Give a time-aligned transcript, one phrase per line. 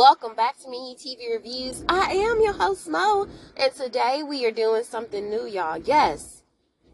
[0.00, 1.84] Welcome back to Mini TV Reviews.
[1.86, 5.76] I am your host, Mo, and today we are doing something new, y'all.
[5.76, 6.42] Yes,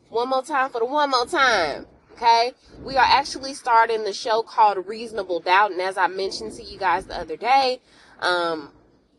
[0.09, 1.87] one more time for the one more time.
[2.15, 2.51] Okay,
[2.83, 6.81] we are actually starting the show called Reasonable Doubt, and as I mentioned to you
[6.81, 7.81] guys the other day,
[8.19, 8.73] um,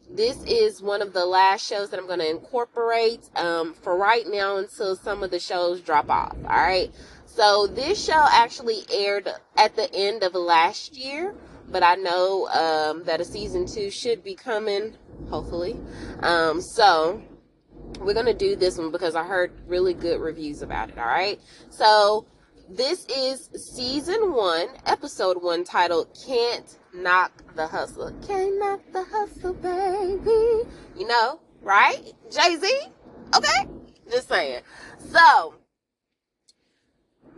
[0.10, 4.26] this is one of the last shows that I'm going to incorporate um, for right
[4.28, 6.36] now until some of the shows drop off.
[6.44, 6.92] All right.
[7.26, 11.36] So this show actually aired at the end of last year,
[11.70, 14.96] but I know um, that a season two should be coming,
[15.30, 15.78] hopefully.
[16.22, 17.22] Um, so
[18.00, 20.98] we're gonna do this one because I heard really good reviews about it.
[20.98, 21.40] All right.
[21.70, 22.26] So
[22.70, 29.54] this is season one, episode one, titled "Can't Knock the Hustle." Can't knock the hustle,
[29.54, 30.70] baby.
[30.98, 32.14] You know, right?
[32.32, 32.82] Jay Z.
[33.36, 33.68] Okay.
[34.10, 34.62] Just saying.
[35.12, 35.56] So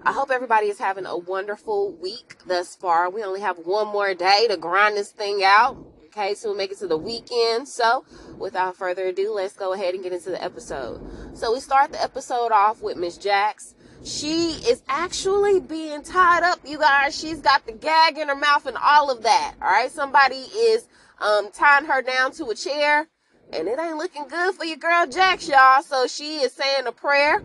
[0.03, 3.09] I hope everybody is having a wonderful week thus far.
[3.09, 5.77] We only have one more day to grind this thing out.
[6.05, 7.67] Okay, so we'll make it to the weekend.
[7.67, 8.05] So,
[8.37, 11.01] without further ado, let's go ahead and get into the episode.
[11.37, 13.75] So, we start the episode off with Miss Jax.
[14.03, 17.19] She is actually being tied up, you guys.
[17.19, 19.55] She's got the gag in her mouth and all of that.
[19.61, 20.87] All right, somebody is
[21.19, 23.07] um, tying her down to a chair,
[23.51, 25.83] and it ain't looking good for your girl Jax, y'all.
[25.83, 27.43] So, she is saying a prayer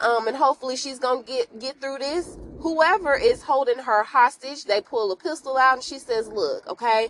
[0.00, 2.38] um, and hopefully she's gonna get get through this.
[2.60, 7.08] Whoever is holding her hostage, they pull a pistol out and she says, "Look, okay,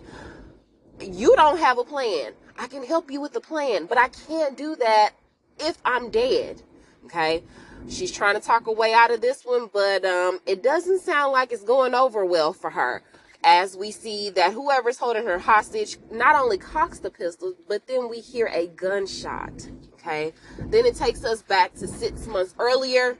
[0.99, 2.33] you don't have a plan.
[2.57, 5.11] I can help you with the plan, but I can't do that
[5.59, 6.63] if I'm dead."
[7.05, 7.43] Okay.
[7.89, 11.31] She's trying to talk her way out of this one, but um, it doesn't sound
[11.31, 13.01] like it's going over well for her.
[13.43, 18.09] As we see that whoever's holding her hostage not only cocks the pistol, but then
[18.09, 19.69] we hear a gunshot.
[20.07, 20.33] Okay.
[20.57, 23.17] Then it takes us back to six months earlier.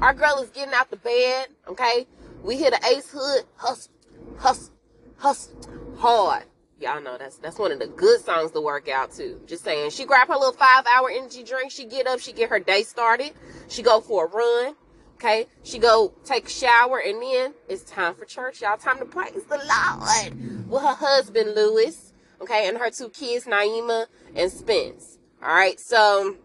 [0.00, 1.48] Our girl is getting out the bed.
[1.68, 2.08] Okay.
[2.42, 3.92] We hear the Ace Hood hustle,
[4.38, 4.74] hustle,
[5.18, 5.54] hustle
[5.96, 6.44] hard.
[6.80, 9.38] Y'all know that's that's one of the good songs to work out to.
[9.46, 9.90] Just saying.
[9.90, 11.70] She grab her little five hour energy drink.
[11.70, 12.18] She get up.
[12.18, 13.32] She get her day started.
[13.68, 14.74] She go for a run.
[15.14, 15.46] Okay.
[15.62, 18.62] She go take a shower and then it's time for church.
[18.62, 22.12] Y'all time to praise the Lord with her husband Lewis.
[22.40, 22.66] Okay.
[22.66, 25.19] And her two kids, Naima and Spence.
[25.42, 25.78] All right.
[25.78, 26.36] So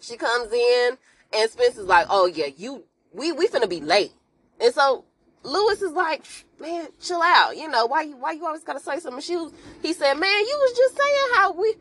[0.00, 0.98] she comes in
[1.32, 4.12] and Spence is like, oh yeah, you, we, we finna be late.
[4.60, 5.04] And so
[5.42, 6.24] Lewis is like,
[6.60, 7.56] man, chill out.
[7.56, 9.22] You know, why you, why you always gotta say something?
[9.22, 9.52] She was,
[9.82, 11.74] he said, man, you was just saying how we,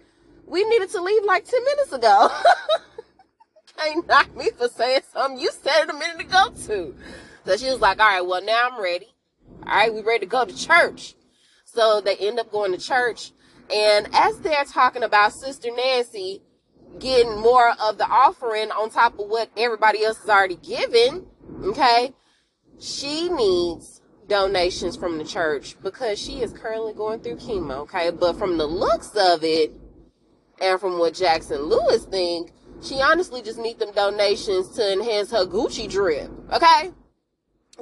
[0.45, 2.29] we needed to leave like 10 minutes ago.
[3.77, 6.95] Can't knock me for saying something you said it a minute ago too.
[7.45, 9.07] So she was like, all right, well now I'm ready.
[9.65, 11.15] All right, we ready to go to church.
[11.65, 13.31] So they end up going to church
[13.73, 16.41] and as they're talking about Sister Nancy
[16.99, 21.27] getting more of the offering on top of what everybody else is already given,
[21.63, 22.13] okay,
[22.79, 28.09] she needs donations from the church because she is currently going through chemo, okay?
[28.11, 29.71] But from the looks of it
[30.59, 32.51] and from what Jax and Lewis think,
[32.81, 36.91] she honestly just needs them donations to enhance her Gucci drip, okay?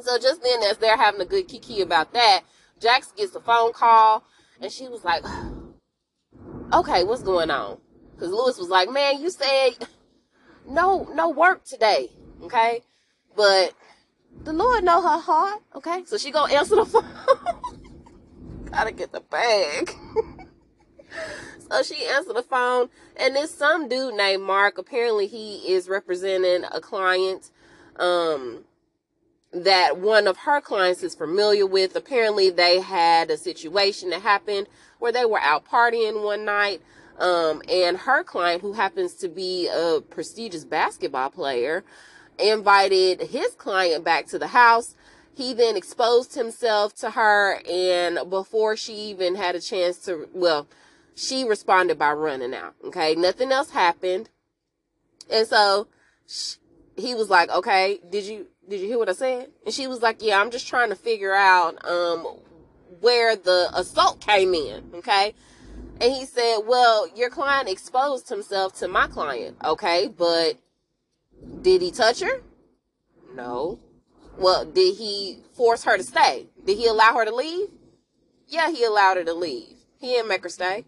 [0.02, 2.42] So just then as they're having a good kiki about that,
[2.80, 4.24] Jax gets a phone call
[4.62, 5.24] and she was like,
[6.74, 7.78] okay, what's going on?
[8.16, 9.72] Because Lewis was like, man, you said
[10.68, 12.10] no, no work today,
[12.44, 12.82] okay?
[13.36, 13.74] But
[14.44, 16.04] the Lord know her heart, okay?
[16.06, 17.06] So she gonna answer the phone.
[18.72, 19.92] Gotta get the bag.
[21.70, 24.78] so she answered the phone, and this some dude named Mark.
[24.78, 27.52] Apparently, he is representing a client,
[27.98, 28.66] um,
[29.54, 31.96] that one of her clients is familiar with.
[31.96, 34.68] Apparently, they had a situation that happened
[35.00, 36.82] where they were out partying one night.
[37.20, 41.84] Um, and her client, who happens to be a prestigious basketball player,
[42.38, 44.96] invited his client back to the house.
[45.34, 50.68] He then exposed himself to her, and before she even had a chance to, well,
[51.16, 52.76] she responded by running out.
[52.86, 54.30] Okay, nothing else happened,
[55.30, 55.88] and so
[56.28, 56.58] she,
[56.98, 60.02] he was like, "Okay, did you did you hear what I said?" And she was
[60.02, 62.26] like, "Yeah, I'm just trying to figure out um
[63.06, 65.36] where the assault came in, okay?
[66.02, 70.08] And he said, Well, your client exposed himself to my client, okay?
[70.08, 70.58] But
[71.62, 72.42] did he touch her?
[73.36, 73.78] No.
[74.40, 76.48] Well, did he force her to stay?
[76.66, 77.68] Did he allow her to leave?
[78.48, 79.78] Yeah, he allowed her to leave.
[80.00, 80.86] He didn't make her stay.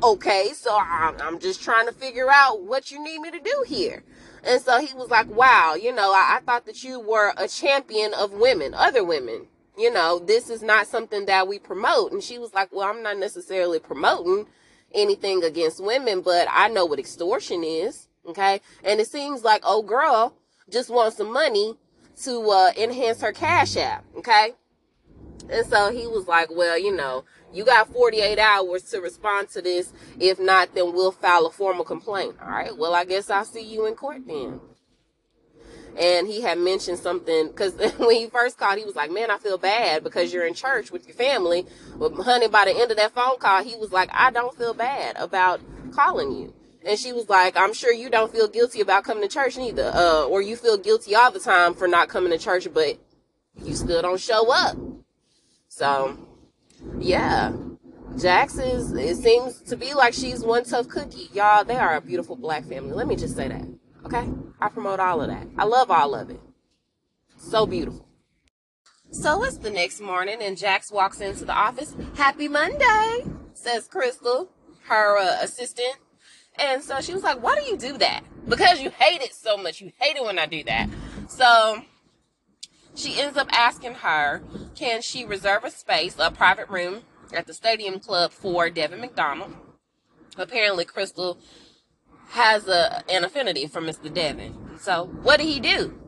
[0.00, 3.64] Okay, so I'm, I'm just trying to figure out what you need me to do
[3.66, 4.04] here.
[4.44, 7.48] And so he was like, Wow, you know, I, I thought that you were a
[7.48, 9.48] champion of women, other women
[9.78, 12.12] you know, this is not something that we promote.
[12.12, 14.46] And she was like, well, I'm not necessarily promoting
[14.92, 18.08] anything against women, but I know what extortion is.
[18.26, 18.60] Okay.
[18.84, 20.34] And it seems like, oh girl
[20.70, 21.74] just wants some money
[22.24, 24.04] to uh, enhance her cash app.
[24.16, 24.52] Okay.
[25.50, 29.62] And so he was like, well, you know, you got 48 hours to respond to
[29.62, 29.92] this.
[30.20, 32.36] If not, then we'll file a formal complaint.
[32.42, 32.76] All right.
[32.76, 34.60] Well, I guess I'll see you in court then.
[35.98, 39.38] And he had mentioned something because when he first called, he was like, man, I
[39.38, 41.66] feel bad because you're in church with your family.
[41.96, 44.74] But honey, by the end of that phone call, he was like, I don't feel
[44.74, 45.60] bad about
[45.92, 46.54] calling you.
[46.86, 49.90] And she was like, I'm sure you don't feel guilty about coming to church neither.
[49.92, 52.98] Uh, or you feel guilty all the time for not coming to church, but
[53.64, 54.76] you still don't show up.
[55.68, 56.16] So,
[56.98, 57.52] yeah.
[58.14, 61.28] Is, it seems to be like she's one tough cookie.
[61.32, 62.92] Y'all, they are a beautiful black family.
[62.92, 63.68] Let me just say that.
[64.04, 64.28] Okay?
[64.60, 65.46] I promote all of that.
[65.56, 66.40] I love all of it.
[67.38, 68.06] So beautiful.
[69.10, 71.96] So it's the next morning, and Jax walks into the office.
[72.14, 73.24] Happy Monday,
[73.54, 74.50] says Crystal,
[74.84, 75.96] her uh, assistant.
[76.56, 78.22] And so she was like, Why do you do that?
[78.46, 79.80] Because you hate it so much.
[79.80, 80.88] You hate it when I do that.
[81.28, 81.82] So
[82.94, 84.42] she ends up asking her,
[84.74, 87.02] Can she reserve a space, a private room
[87.32, 89.54] at the Stadium Club for Devin McDonald?
[90.36, 91.38] Apparently, Crystal
[92.28, 94.12] has a, an affinity for Mr.
[94.12, 94.54] Devin.
[94.78, 95.98] So, what did he do?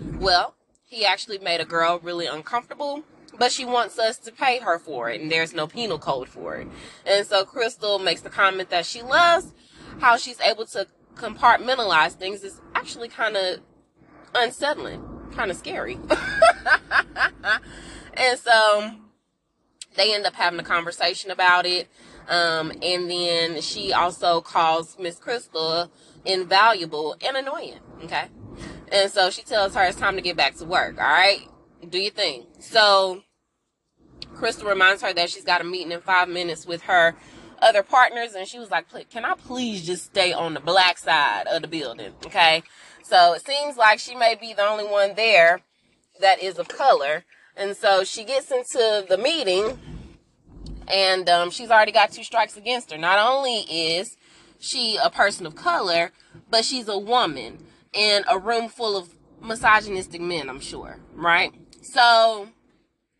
[0.00, 0.54] Well,
[0.86, 3.04] he actually made a girl really uncomfortable,
[3.38, 6.56] but she wants us to pay her for it, and there's no penal code for
[6.56, 6.68] it.
[7.06, 9.52] And so, Crystal makes the comment that she loves
[10.00, 13.60] how she's able to compartmentalize things is actually kind of
[14.34, 15.02] unsettling,
[15.34, 15.94] kind of scary.
[18.14, 18.92] and so,
[19.96, 21.88] they end up having a conversation about it.
[22.28, 25.90] Um, and then she also calls Miss Crystal
[26.24, 27.78] invaluable and annoying.
[28.04, 28.26] Okay.
[28.92, 30.98] And so she tells her it's time to get back to work.
[30.98, 31.40] All right.
[31.88, 32.46] Do your thing.
[32.60, 33.22] So
[34.34, 37.16] Crystal reminds her that she's got a meeting in five minutes with her
[37.60, 38.34] other partners.
[38.34, 41.68] And she was like, can I please just stay on the black side of the
[41.68, 42.12] building?
[42.26, 42.62] Okay.
[43.02, 45.60] So it seems like she may be the only one there
[46.20, 47.24] that is of color.
[47.56, 49.78] And so she gets into the meeting
[50.90, 52.98] and um, she's already got two strikes against her.
[52.98, 54.16] Not only is
[54.58, 56.12] she a person of color,
[56.50, 59.10] but she's a woman in a room full of
[59.42, 61.52] misogynistic men, I'm sure, right?
[61.82, 62.48] So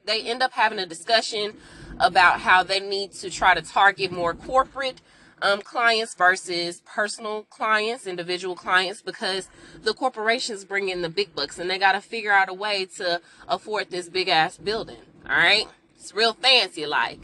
[0.04, 1.54] they end up having a discussion
[2.00, 5.00] about how they need to try to target more corporate
[5.40, 9.48] um, clients versus personal clients, individual clients, because
[9.82, 12.86] the corporations bring in the big bucks and they got to figure out a way
[12.96, 14.98] to afford this big ass building.
[15.28, 15.66] All right.
[15.96, 17.20] It's real fancy like.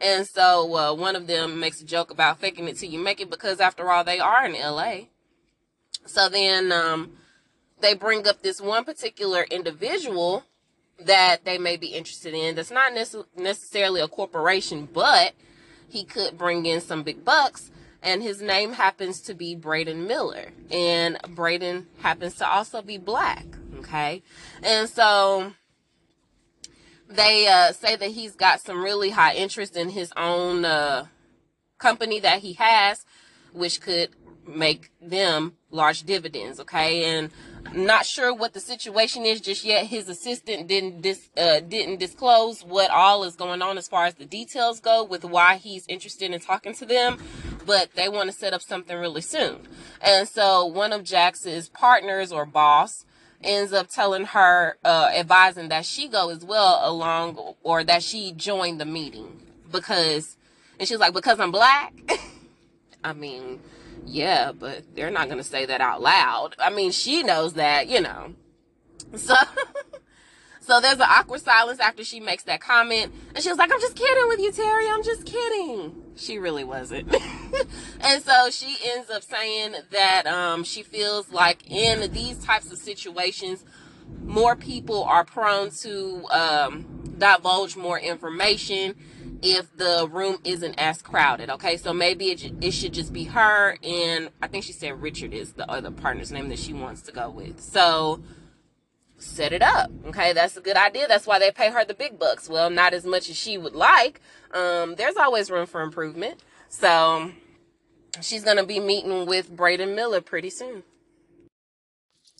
[0.00, 3.20] And so uh, one of them makes a joke about faking it till you make
[3.20, 5.06] it because after all, they are in LA.
[6.06, 7.12] So then um,
[7.80, 10.44] they bring up this one particular individual
[11.00, 15.32] that they may be interested in that's not nece- necessarily a corporation, but
[15.88, 17.70] he could bring in some big bucks.
[18.00, 20.52] And his name happens to be Braden Miller.
[20.70, 23.44] And Braden happens to also be black.
[23.80, 24.22] Okay.
[24.62, 25.52] And so
[27.08, 31.06] they uh, say that he's got some really high interest in his own uh,
[31.78, 33.04] company that he has,
[33.52, 34.10] which could
[34.46, 36.60] make them large dividends.
[36.60, 37.30] Okay, and
[37.74, 39.86] not sure what the situation is just yet.
[39.86, 44.14] His assistant didn't dis, uh, didn't disclose what all is going on as far as
[44.14, 47.18] the details go with why he's interested in talking to them,
[47.66, 49.66] but they want to set up something really soon.
[50.00, 53.04] And so one of Jax's partners or boss
[53.42, 58.32] ends up telling her, uh, advising that she go as well along or that she
[58.32, 59.40] joined the meeting
[59.70, 60.36] because,
[60.78, 61.94] and she's like, because I'm black.
[63.04, 63.60] I mean,
[64.04, 66.56] yeah, but they're not going to say that out loud.
[66.58, 68.34] I mean, she knows that, you know.
[69.16, 69.34] So,
[70.60, 73.14] so there's an awkward silence after she makes that comment.
[73.34, 74.86] And she was like, I'm just kidding with you, Terry.
[74.86, 76.07] I'm just kidding.
[76.18, 77.14] She really wasn't.
[78.00, 82.78] and so she ends up saying that um, she feels like in these types of
[82.78, 83.64] situations,
[84.24, 88.94] more people are prone to um, divulge more information
[89.42, 91.50] if the room isn't as crowded.
[91.50, 95.32] Okay, so maybe it, it should just be her and I think she said Richard
[95.32, 97.60] is the other partner's name that she wants to go with.
[97.60, 98.20] So
[99.18, 99.90] set it up.
[100.06, 101.06] Okay, that's a good idea.
[101.08, 102.48] That's why they pay her the big bucks.
[102.48, 104.20] Well, not as much as she would like.
[104.52, 106.40] Um, there's always room for improvement.
[106.68, 107.32] So
[108.20, 110.84] she's gonna be meeting with Braden Miller pretty soon.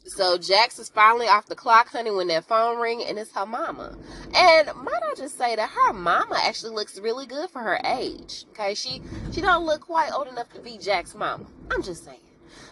[0.04, 3.44] So Jax is finally off the clock, honey, when that phone ring, and it's her
[3.44, 3.94] mama.
[4.34, 8.46] And might I just say that her mama actually looks really good for her age.
[8.50, 11.44] Okay, she she don't look quite old enough to be Jax's mama.
[11.70, 12.20] I'm just saying.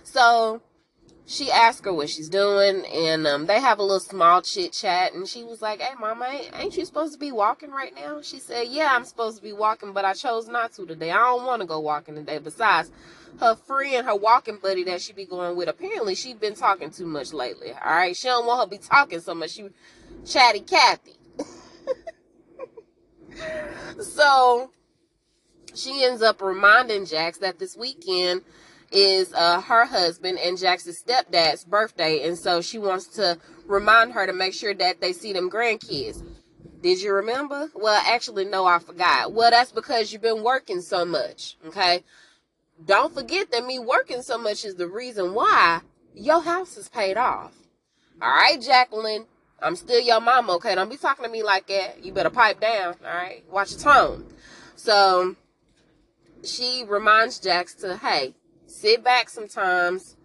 [0.03, 0.63] So
[1.29, 5.13] she asked her what she's doing, and um, they have a little small chit chat.
[5.13, 8.39] And she was like, "Hey, mama, ain't you supposed to be walking right now?" She
[8.39, 11.11] said, "Yeah, I'm supposed to be walking, but I chose not to today.
[11.11, 12.39] I don't want to go walking today.
[12.39, 12.93] Besides,
[13.41, 17.07] her friend, her walking buddy that she be going with, apparently she been talking too
[17.07, 17.73] much lately.
[17.73, 19.51] All right, she don't want her to be talking so much.
[19.51, 19.69] She
[20.25, 21.17] chatty Cathy."
[24.01, 24.71] so
[25.75, 28.43] she ends up reminding Jax that this weekend
[28.93, 34.27] is uh, her husband and Jax's stepdad's birthday, and so she wants to remind her
[34.27, 36.23] to make sure that they see them grandkids.
[36.83, 37.71] Did you remember?
[37.75, 39.33] Well, actually, no, I forgot.
[39.33, 41.57] Well, that's because you've been working so much.
[41.67, 42.05] Okay.
[42.85, 45.81] Don't forget that me working so much is the reason why
[46.15, 47.53] your house is paid off.
[48.21, 49.27] All right, Jacqueline.
[49.61, 50.75] I'm still your mama, okay?
[50.75, 52.05] Don't be talking to me like that.
[52.05, 53.43] You better pipe down, all right?
[53.51, 54.27] Watch your tone.
[54.77, 55.35] So
[56.45, 58.35] she reminds Jax to, hey,
[58.77, 60.17] sit back sometimes,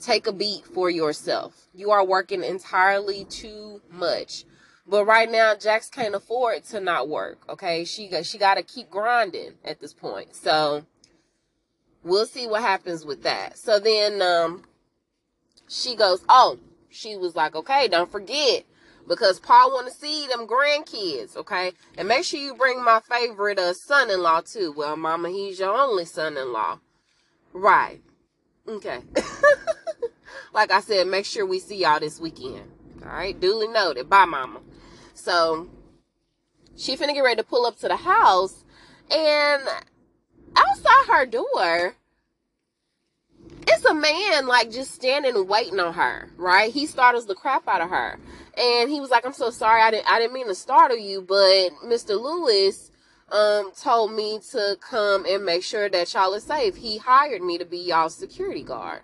[0.00, 1.68] take a beat for yourself.
[1.74, 4.44] You are working entirely too much.
[4.86, 7.38] But right now, Jax can't afford to not work.
[7.48, 10.34] Okay, she got she got to keep grinding at this point.
[10.34, 10.84] So
[12.02, 13.58] we'll see what happens with that.
[13.58, 14.64] So then, um,
[15.68, 16.58] she goes, oh,
[16.90, 18.64] she was like, okay, don't forget
[19.08, 21.72] because Paul want to see them grandkids, okay?
[21.98, 24.72] And make sure you bring my favorite uh, son-in-law too.
[24.76, 26.78] Well, mama, he's your only son-in-law.
[27.52, 28.00] Right.
[28.66, 29.00] Okay.
[30.54, 32.70] like I said, make sure we see y'all this weekend.
[33.02, 34.08] All right, duly noted.
[34.08, 34.60] Bye, mama.
[35.14, 35.68] So
[36.76, 38.64] she finna get ready to pull up to the house,
[39.10, 39.62] and
[40.56, 41.96] outside her door,
[43.66, 46.30] it's a man like just standing waiting on her.
[46.36, 46.72] Right?
[46.72, 48.18] He startles the crap out of her,
[48.56, 49.82] and he was like, "I'm so sorry.
[49.82, 50.08] I didn't.
[50.08, 52.20] I didn't mean to startle you, but Mr.
[52.20, 52.91] Lewis."
[53.32, 56.76] Um, told me to come and make sure that y'all are safe.
[56.76, 59.00] He hired me to be y'all's security guard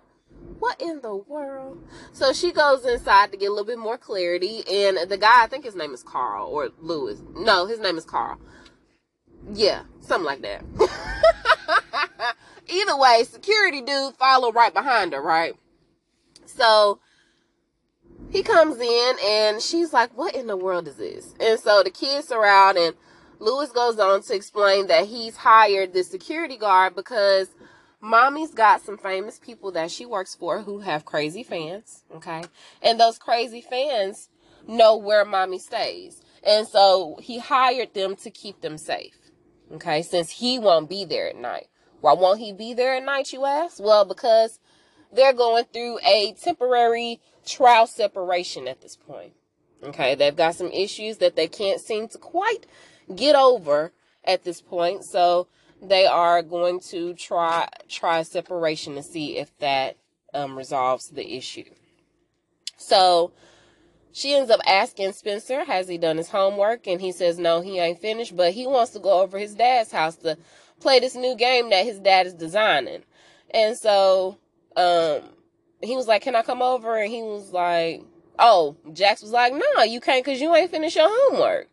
[0.59, 1.83] what in the world?
[2.11, 4.63] So she goes inside to get a little bit more clarity.
[4.69, 7.21] And the guy, I think his name is Carl or Lewis.
[7.35, 8.37] No, his name is Carl.
[9.53, 10.63] Yeah, something like that.
[12.67, 15.55] Either way, security dude follow right behind her, right?
[16.45, 16.99] So
[18.29, 21.33] he comes in and she's like, What in the world is this?
[21.39, 22.95] And so the kids are out and
[23.39, 27.49] Lewis goes on to explain that he's hired the security guard because
[28.01, 32.43] Mommy's got some famous people that she works for who have crazy fans, okay?
[32.81, 34.29] And those crazy fans
[34.67, 36.21] know where mommy stays.
[36.43, 39.17] And so he hired them to keep them safe,
[39.73, 40.01] okay?
[40.01, 41.67] Since he won't be there at night.
[42.01, 43.81] Why won't he be there at night, you ask?
[43.81, 44.59] Well, because
[45.11, 49.33] they're going through a temporary trial separation at this point.
[49.83, 52.65] Okay, they've got some issues that they can't seem to quite
[53.15, 53.91] get over
[54.25, 55.03] at this point.
[55.03, 55.47] So
[55.81, 59.97] they are going to try try separation to see if that
[60.33, 61.69] um, resolves the issue.
[62.77, 63.31] So
[64.11, 66.87] she ends up asking Spencer, has he done his homework?
[66.87, 69.91] And he says, no, he ain't finished, but he wants to go over his dad's
[69.91, 70.37] house to
[70.79, 73.03] play this new game that his dad is designing.
[73.51, 74.37] And so,
[74.75, 75.21] um,
[75.81, 76.97] he was like, can I come over?
[76.97, 78.03] And he was like,
[78.37, 81.69] oh, Jax was like, no, you can't cause you ain't finished your homework.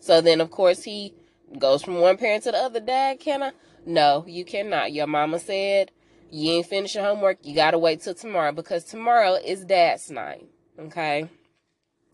[0.00, 1.14] So then, of course, he
[1.58, 2.80] goes from one parent to the other.
[2.80, 3.52] Dad, can I?
[3.86, 4.92] No, you cannot.
[4.92, 5.90] Your mama said
[6.30, 7.38] you ain't finished your homework.
[7.42, 10.46] You gotta wait till tomorrow because tomorrow is dad's night.
[10.78, 11.28] Okay.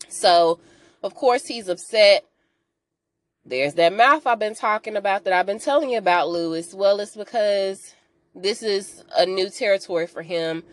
[0.07, 0.59] So,
[1.03, 2.25] of course, he's upset.
[3.45, 6.73] There's that mouth I've been talking about that I've been telling you about, Lewis.
[6.73, 7.93] Well, it's because
[8.33, 10.63] this is a new territory for him.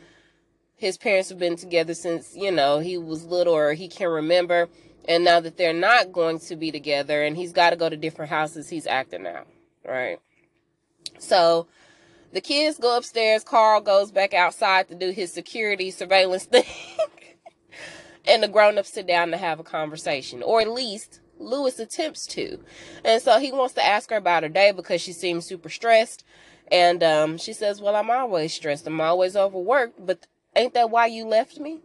[0.76, 4.69] His parents have been together since, you know, he was little or he can remember.
[5.07, 7.97] And now that they're not going to be together and he's got to go to
[7.97, 9.47] different houses, he's acting out,
[9.85, 10.19] right?
[11.19, 11.67] So
[12.33, 13.43] the kids go upstairs.
[13.43, 16.65] Carl goes back outside to do his security surveillance thing.
[18.27, 22.25] and the grown ups sit down to have a conversation, or at least Lewis attempts
[22.27, 22.61] to.
[23.05, 26.25] And so he wants to ask her about her day because she seems super stressed.
[26.71, 28.87] And um, she says, Well, I'm always stressed.
[28.87, 31.81] I'm always overworked, but ain't that why you left me?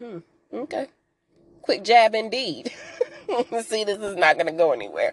[0.00, 0.18] Hmm.
[0.52, 0.88] Okay
[1.66, 2.72] quick jab indeed.
[3.62, 5.12] See, this is not going to go anywhere.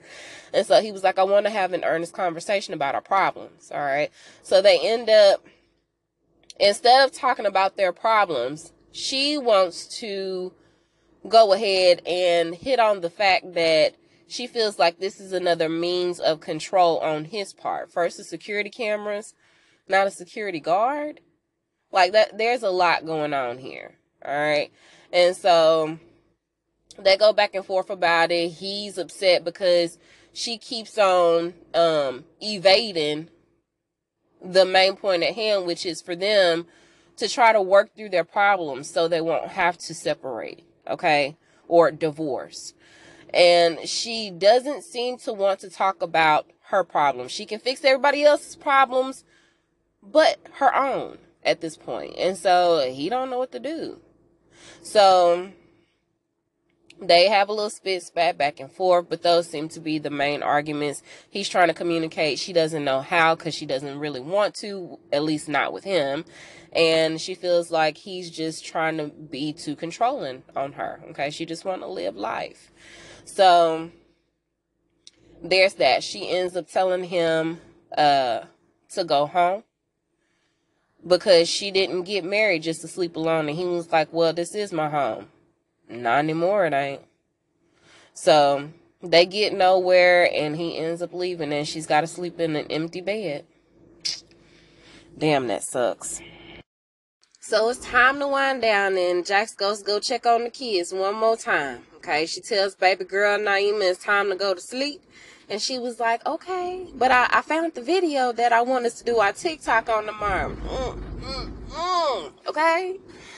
[0.53, 3.71] And so he was like, I want to have an earnest conversation about our problems.
[3.73, 4.11] All right.
[4.43, 5.45] So they end up,
[6.59, 10.53] instead of talking about their problems, she wants to
[11.27, 13.95] go ahead and hit on the fact that
[14.27, 17.91] she feels like this is another means of control on his part.
[17.91, 19.33] First, the security cameras,
[19.87, 21.19] not a security guard.
[21.91, 23.95] Like that, there's a lot going on here.
[24.23, 24.71] All right.
[25.11, 25.99] And so
[26.99, 28.49] they go back and forth about it.
[28.49, 29.97] He's upset because
[30.33, 33.29] she keeps on um, evading
[34.43, 36.65] the main point at hand, which is for them
[37.17, 41.91] to try to work through their problems so they won't have to separate, okay, or
[41.91, 42.73] divorce.
[43.33, 47.31] And she doesn't seem to want to talk about her problems.
[47.31, 49.23] She can fix everybody else's problems,
[50.01, 52.15] but her own at this point.
[52.17, 53.99] And so he don't know what to do.
[54.81, 55.51] So
[57.07, 60.09] they have a little spit spat back and forth, but those seem to be the
[60.09, 61.03] main arguments.
[61.29, 62.39] He's trying to communicate.
[62.39, 66.25] She doesn't know how because she doesn't really want to, at least not with him.
[66.71, 71.01] And she feels like he's just trying to be too controlling on her.
[71.11, 71.29] Okay.
[71.29, 72.71] She just want to live life.
[73.25, 73.91] So
[75.43, 76.03] there's that.
[76.03, 77.61] She ends up telling him,
[77.95, 78.45] uh,
[78.93, 79.63] to go home
[81.05, 83.49] because she didn't get married just to sleep alone.
[83.49, 85.27] And he was like, well, this is my home.
[85.89, 87.01] Not anymore, it ain't.
[88.13, 88.69] So
[89.01, 92.67] they get nowhere and he ends up leaving and she's got to sleep in an
[92.69, 93.45] empty bed.
[95.17, 96.21] Damn, that sucks.
[97.39, 100.93] So it's time to wind down and Jax goes to go check on the kids
[100.93, 101.81] one more time.
[101.97, 105.01] Okay, she tells baby girl Naima it's time to go to sleep.
[105.49, 106.87] And she was like, okay.
[106.95, 110.05] But I, I found the video that I want us to do our TikTok on
[110.05, 110.55] tomorrow.
[110.55, 112.31] Mm, mm, mm.
[112.47, 112.97] Okay?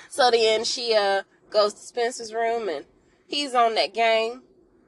[0.10, 1.24] So then she uh
[1.56, 2.86] goes to Spencer's room and
[3.28, 4.44] he's on that game.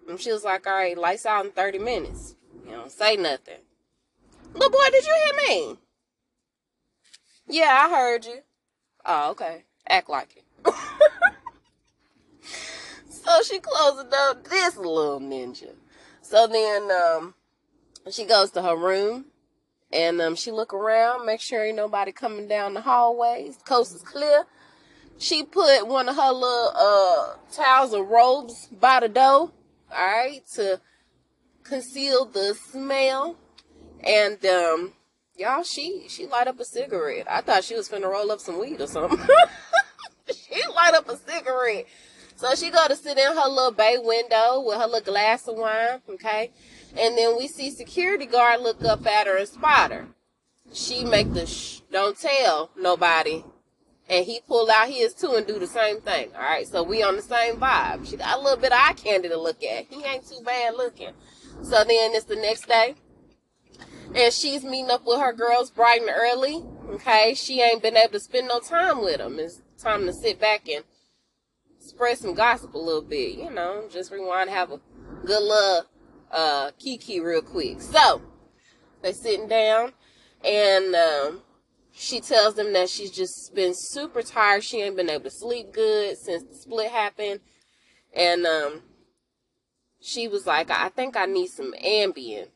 [0.08, 2.36] And she was like, all right, lights out in 30 minutes.
[2.66, 3.60] You don't say nothing.
[4.54, 5.78] Little boy, did you hear me?
[7.48, 8.40] Yeah, I heard you.
[9.06, 9.64] Oh, okay.
[9.88, 10.44] Act like it.
[13.10, 15.74] so she closes up this little ninja.
[16.22, 17.34] So then um,
[18.12, 19.26] she goes to her room
[19.94, 23.58] and um, she look around, make sure ain't nobody coming down the hallways.
[23.66, 24.46] Coast is clear
[25.18, 29.52] she put one of her little uh towels or robes by the door, all
[29.92, 30.80] right, to
[31.64, 33.36] conceal the smell.
[34.04, 34.94] And um,
[35.36, 37.28] y'all, she she light up a cigarette.
[37.30, 39.20] I thought she was finna roll up some weed or something.
[40.34, 41.86] she light up a cigarette.
[42.36, 45.58] So she go to sit in her little bay window with her little glass of
[45.58, 46.52] wine, okay?
[46.96, 50.08] And then we see security guard look up at her and spot her.
[50.72, 53.44] She make the shh, don't tell nobody
[54.10, 56.30] and he pull out his too and do the same thing.
[56.36, 58.08] All right, so we on the same vibe.
[58.08, 59.86] She got a little bit of eye candy to look at.
[59.90, 61.12] He ain't too bad looking.
[61.62, 62.96] So then it's the next day,
[64.16, 66.64] and she's meeting up with her girls bright and early.
[66.90, 69.40] Okay, she ain't been able to spend no time with them.
[69.40, 70.84] It's time to sit back and
[71.80, 73.38] spread some gossip a little bit.
[73.38, 74.80] You know, just rewind, have a
[75.26, 75.86] good little
[76.32, 77.82] uh, kiki real quick.
[77.82, 78.22] So
[79.02, 79.94] they sitting down,
[80.46, 81.42] and um,
[81.98, 84.64] she tells them that she's just been super tired.
[84.64, 87.40] She ain't been able to sleep good since the split happened.
[88.14, 88.84] And um,
[90.00, 92.50] she was like, I think I need some Ambien.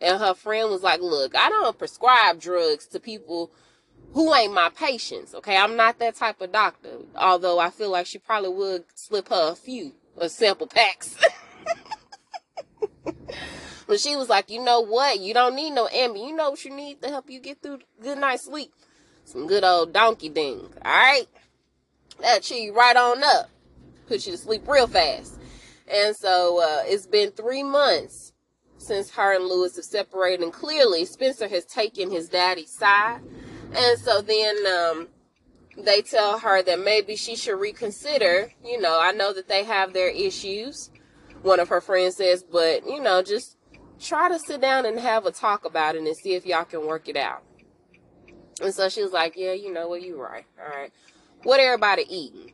[0.00, 3.50] And her friend was like, Look, I don't prescribe drugs to people
[4.12, 5.34] who ain't my patients.
[5.34, 6.90] Okay, I'm not that type of doctor.
[7.16, 11.16] Although I feel like she probably would slip her a few a sample packs.
[13.90, 15.18] But she was like, you know what?
[15.18, 16.28] You don't need no Ambien.
[16.28, 18.72] You know what you need to help you get through good night's sleep?
[19.24, 20.60] Some good old donkey ding.
[20.84, 21.26] All right?
[22.20, 23.50] That cheer you right on up.
[24.06, 25.40] Put you to sleep real fast.
[25.92, 28.32] And so uh, it's been three months
[28.78, 30.44] since her and Lewis have separated.
[30.44, 33.22] And clearly, Spencer has taken his daddy's side.
[33.74, 35.08] And so then um,
[35.76, 38.52] they tell her that maybe she should reconsider.
[38.64, 40.90] You know, I know that they have their issues.
[41.42, 43.56] One of her friends says, but, you know, just
[44.00, 46.86] try to sit down and have a talk about it and see if y'all can
[46.86, 47.42] work it out.
[48.60, 50.44] And so she was like, yeah, you know what, you right.
[50.58, 50.92] All right.
[51.42, 52.52] What everybody eating?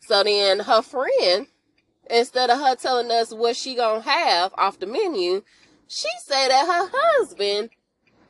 [0.00, 1.46] So then her friend,
[2.10, 5.42] instead of her telling us what she gonna have off the menu,
[5.88, 7.70] she said that her husband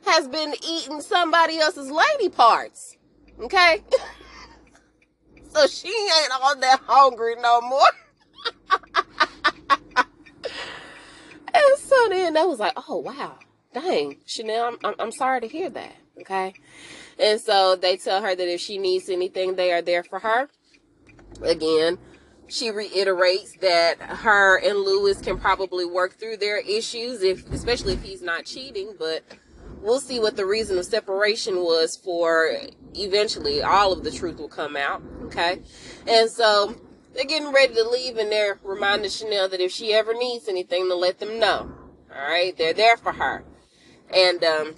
[0.05, 2.97] has been eating somebody else's lady parts.
[3.39, 3.83] Okay?
[5.49, 7.79] so she ain't all that hungry no more.
[11.77, 13.39] So then I was like, oh, wow.
[13.73, 15.95] Dang, Chanel, I'm, I'm, I'm sorry to hear that.
[16.21, 16.53] Okay.
[17.19, 20.49] And so they tell her that if she needs anything, they are there for her.
[21.41, 21.97] Again,
[22.47, 28.01] she reiterates that her and Lewis can probably work through their issues if especially if
[28.01, 29.23] he's not cheating, but
[29.81, 32.51] we'll see what the reason of separation was for
[32.95, 35.03] eventually all of the truth will come out.
[35.25, 35.61] Okay.
[36.07, 36.75] And so
[37.17, 40.87] they're getting ready to leave and they're reminding Chanel that if she ever needs anything
[40.87, 41.71] to let them know.
[42.15, 43.43] All right, they're there for her.
[44.13, 44.75] And um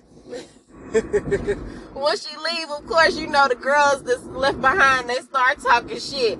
[1.93, 5.99] once she leave, of course, you know the girls that's left behind, they start talking
[5.99, 6.39] shit.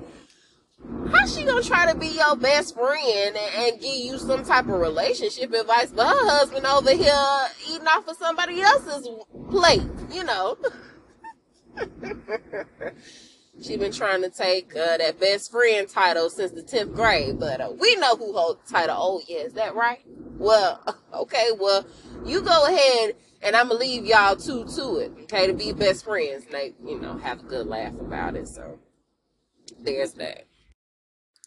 [1.12, 4.64] How's she gonna try to be your best friend and, and give you some type
[4.64, 7.12] of relationship advice, but her husband over here
[7.70, 9.06] eating off of somebody else's
[9.50, 10.56] plate, you know?
[13.62, 17.60] She been trying to take uh, that best friend title since the 10th grade, but
[17.60, 18.96] uh, we know who holds the title.
[18.98, 20.00] Oh, yeah, is that right?
[20.38, 20.82] Well,
[21.14, 21.84] okay, well,
[22.24, 26.04] you go ahead and I'm gonna leave y'all two to it, okay, to be best
[26.04, 26.44] friends.
[26.44, 28.48] And they, you know, have a good laugh about it.
[28.48, 28.78] So
[29.78, 30.46] there's that.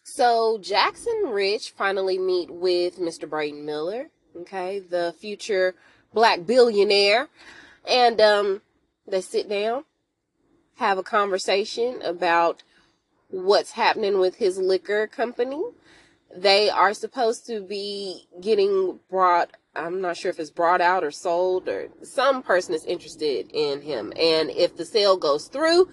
[0.04, 3.28] So Jax and Rich finally meet with Mr.
[3.28, 5.74] Braden Miller, okay, the future
[6.12, 7.28] black billionaire,
[7.88, 8.62] and um,
[9.06, 9.84] they sit down,
[10.76, 12.62] have a conversation about
[13.28, 15.62] what's happening with his liquor company.
[16.36, 21.10] They are supposed to be getting brought I'm not sure if it's brought out or
[21.10, 24.12] sold or some person is interested in him.
[24.16, 25.88] And if the sale goes through,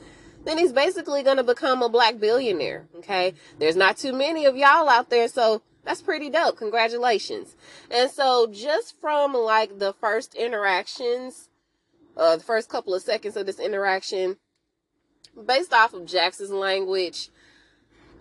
[0.45, 2.87] then he's basically going to become a black billionaire.
[2.97, 3.33] Okay.
[3.59, 5.27] There's not too many of y'all out there.
[5.27, 6.57] So that's pretty dope.
[6.57, 7.55] Congratulations.
[7.89, 11.49] And so just from like the first interactions,
[12.15, 14.37] uh, the first couple of seconds of this interaction,
[15.47, 17.29] based off of Jackson's language,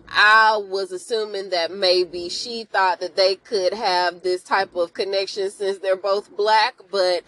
[0.07, 5.49] I was assuming that maybe she thought that they could have this type of connection
[5.49, 7.23] since they're both black, but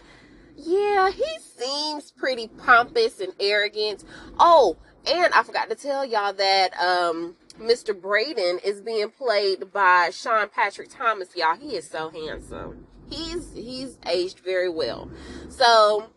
[0.56, 4.04] yeah, he seems pretty pompous and arrogant.
[4.38, 4.76] Oh,
[5.10, 7.98] and I forgot to tell y'all that um, Mr.
[7.98, 11.34] Braden is being played by Sean Patrick Thomas.
[11.34, 12.86] Y'all, he is so handsome.
[13.10, 15.10] He's he's aged very well.
[15.48, 16.08] So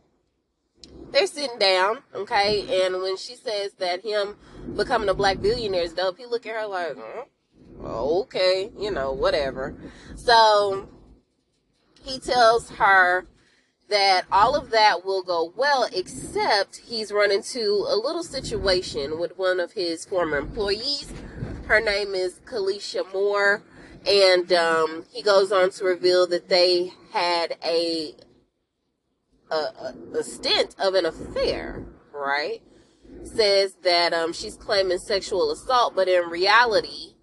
[1.12, 4.36] they're sitting down, okay, and when she says that him
[4.76, 6.98] becoming a black billionaire is dope, he look at her like,
[7.82, 9.76] oh, okay, you know, whatever.
[10.16, 10.90] So
[12.04, 13.28] he tells her
[13.90, 19.38] that all of that will go well, except he's run into a little situation with
[19.38, 21.12] one of his former employees.
[21.68, 23.64] Her name is Kalisha Moore,
[24.06, 28.14] and um, he goes on to reveal that they had a
[29.52, 32.62] a, a, stint of an affair, right?
[33.24, 37.14] Says that um, she's claiming sexual assault, but in reality,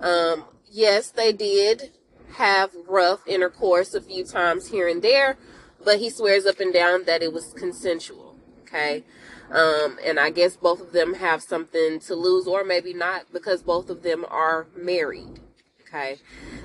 [0.00, 1.92] um, yes, they did
[2.34, 5.36] have rough intercourse a few times here and there,
[5.84, 8.36] but he swears up and down that it was consensual.
[8.62, 9.04] Okay.
[9.50, 13.62] Um, and I guess both of them have something to lose, or maybe not, because
[13.62, 15.40] both of them are married.
[15.82, 16.18] Okay.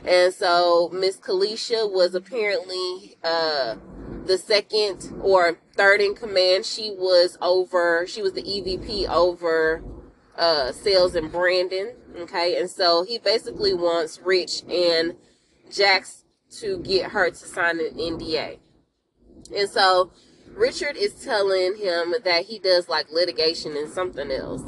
[0.04, 3.76] And so Miss Kalisha was apparently uh,
[4.26, 6.66] the second or third in command.
[6.66, 9.84] She was over, she was the EVP over
[10.38, 11.94] uh, sales and branding.
[12.18, 12.60] Okay.
[12.60, 15.16] And so he basically wants Rich and
[15.72, 16.24] Jax
[16.60, 18.60] to get her to sign an NDA.
[19.56, 20.12] And so
[20.54, 24.64] Richard is telling him that he does like litigation and something else.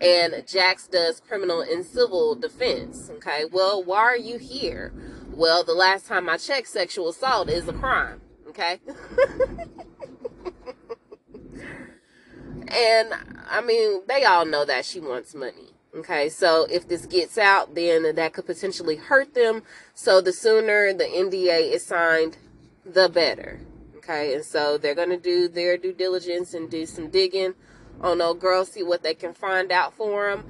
[0.00, 3.10] And Jax does criminal and civil defense.
[3.16, 3.44] Okay.
[3.50, 4.92] Well, why are you here?
[5.32, 8.20] Well, the last time I checked, sexual assault is a crime
[8.58, 8.80] okay?
[12.68, 13.14] and
[13.48, 15.74] I mean, they all know that she wants money.
[15.96, 19.62] Okay, so if this gets out, then that could potentially hurt them.
[19.94, 22.36] So the sooner the NDA is signed,
[22.84, 23.60] the better.
[23.96, 27.54] Okay, and so they're going to do their due diligence and do some digging
[28.00, 30.44] on old girl, see what they can find out for him.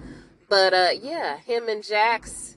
[0.49, 2.57] But uh, yeah, him and Jax,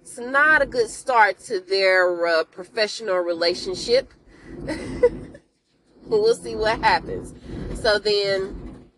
[0.00, 4.12] it's not a good start to their uh, professional relationship.
[6.04, 7.34] we'll see what happens.
[7.80, 8.88] So then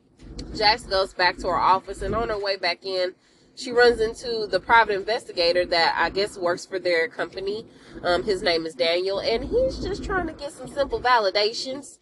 [0.57, 3.15] Jax goes back to her office, and on her way back in,
[3.55, 7.67] she runs into the private investigator that I guess works for their company.
[8.03, 11.99] Um, his name is Daniel, and he's just trying to get some simple validations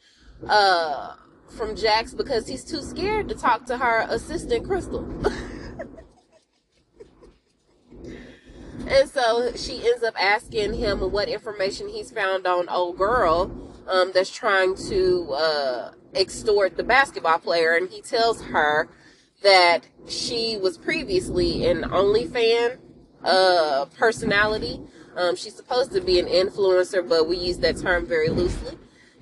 [0.49, 1.15] uh,
[1.49, 5.07] from Jax because he's too scared to talk to her assistant, Crystal.
[8.89, 13.51] And so she ends up asking him what information he's found on old girl
[13.87, 17.77] um, that's trying to uh, extort the basketball player.
[17.77, 18.89] And he tells her
[19.43, 22.79] that she was previously an OnlyFan
[23.23, 24.81] uh, personality.
[25.17, 28.79] Um, she's supposed to be an influencer, but we use that term very loosely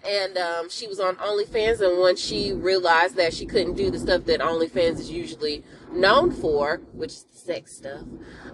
[0.07, 1.81] and um, she was on OnlyFans.
[1.81, 6.31] And once she realized that she couldn't do the stuff that OnlyFans is usually known
[6.31, 8.03] for, which is the sex stuff,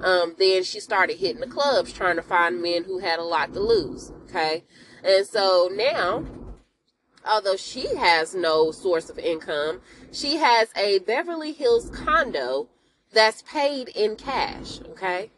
[0.02, 3.52] um, then she started hitting the clubs trying to find men who had a lot
[3.54, 4.12] to lose.
[4.28, 4.64] Okay,
[5.04, 6.24] and so now,
[7.26, 12.68] although she has no source of income, she has a Beverly Hills condo
[13.12, 14.80] that's paid in cash.
[14.90, 15.30] Okay,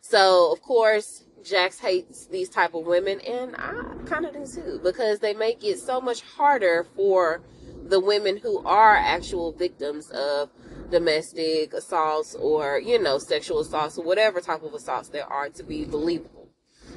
[0.00, 4.80] so of course Jax hates these type of women, and I kind of do too,
[4.82, 7.40] because they make it so much harder for
[7.88, 10.50] the women who are actual victims of
[10.90, 15.62] domestic assaults or you know sexual assaults or whatever type of assaults there are to
[15.62, 16.48] be believable.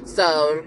[0.05, 0.63] So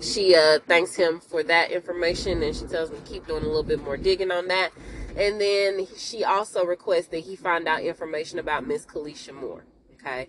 [0.00, 3.46] she uh, thanks him for that information, and she tells him to keep doing a
[3.46, 4.70] little bit more digging on that.
[5.16, 9.64] And then she also requests that he find out information about Miss Kalisha Moore.
[9.94, 10.28] Okay,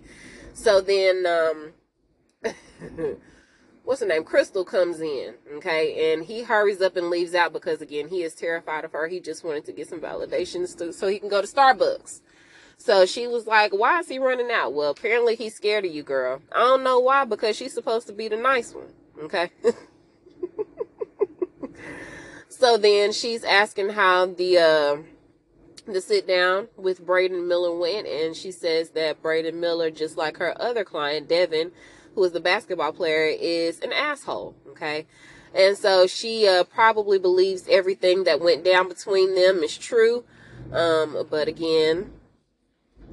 [0.54, 1.72] so then um,
[3.84, 4.24] what's her name?
[4.24, 8.34] Crystal comes in, okay, and he hurries up and leaves out because again he is
[8.34, 9.08] terrified of her.
[9.08, 12.22] He just wanted to get some validations to, so he can go to Starbucks.
[12.78, 14.74] So she was like, Why is he running out?
[14.74, 16.41] Well, apparently he's scared of you, girl.
[16.52, 18.91] I don't know why, because she's supposed to be the nice one.
[19.24, 19.52] Okay.
[22.50, 24.98] so then she's asking how the uh
[25.86, 30.38] the sit down with Braden Miller went, and she says that Braden Miller, just like
[30.38, 31.72] her other client, Devin,
[32.15, 34.56] who is the basketball player, is an asshole.
[34.69, 35.06] Okay.
[35.54, 40.26] And so she uh, probably believes everything that went down between them is true.
[40.71, 42.12] Um, but again,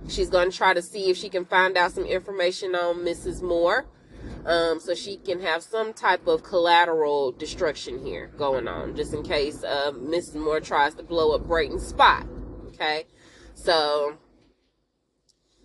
[0.09, 3.43] she's going to try to see if she can find out some information on Mrs.
[3.43, 3.87] Moore.
[4.45, 9.23] Um, so she can have some type of collateral destruction here going on, just in
[9.23, 10.37] case uh, Mrs.
[10.37, 12.27] Moore tries to blow up Braden's spot.
[12.69, 13.07] Okay,
[13.55, 14.17] so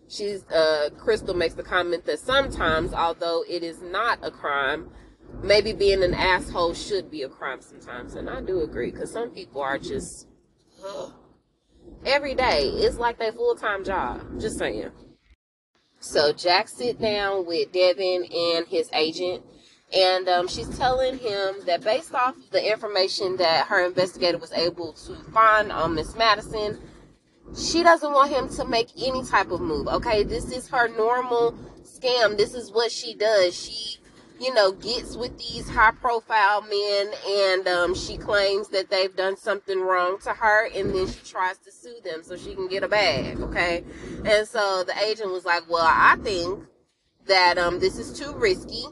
[0.10, 4.90] she's uh, Crystal makes the comment that sometimes, although it is not a crime,
[5.44, 9.32] maybe being an asshole should be a crime sometimes, and I do agree because some
[9.32, 10.28] people are just
[10.86, 11.14] ugh,
[12.06, 12.64] every day.
[12.64, 14.40] It's like their full time job.
[14.40, 14.92] Just saying.
[16.00, 19.44] So Jack sit down with Devin and his agent,
[19.96, 24.94] and um, she's telling him that based off the information that her investigator was able
[24.94, 26.80] to find on Miss Madison,
[27.58, 29.88] she doesn't want him to make any type of move.
[29.88, 31.54] Okay, this is her normal
[31.84, 32.38] scam.
[32.38, 33.58] This is what she does.
[33.58, 34.00] She
[34.40, 39.38] you know, gets with these high profile men and um, she claims that they've done
[39.38, 42.84] something wrong to her and then she tries to sue them so she can get
[42.84, 43.84] a bag, okay?
[44.26, 46.66] And so the agent was like, well, I think
[47.28, 48.84] that um, this is too risky.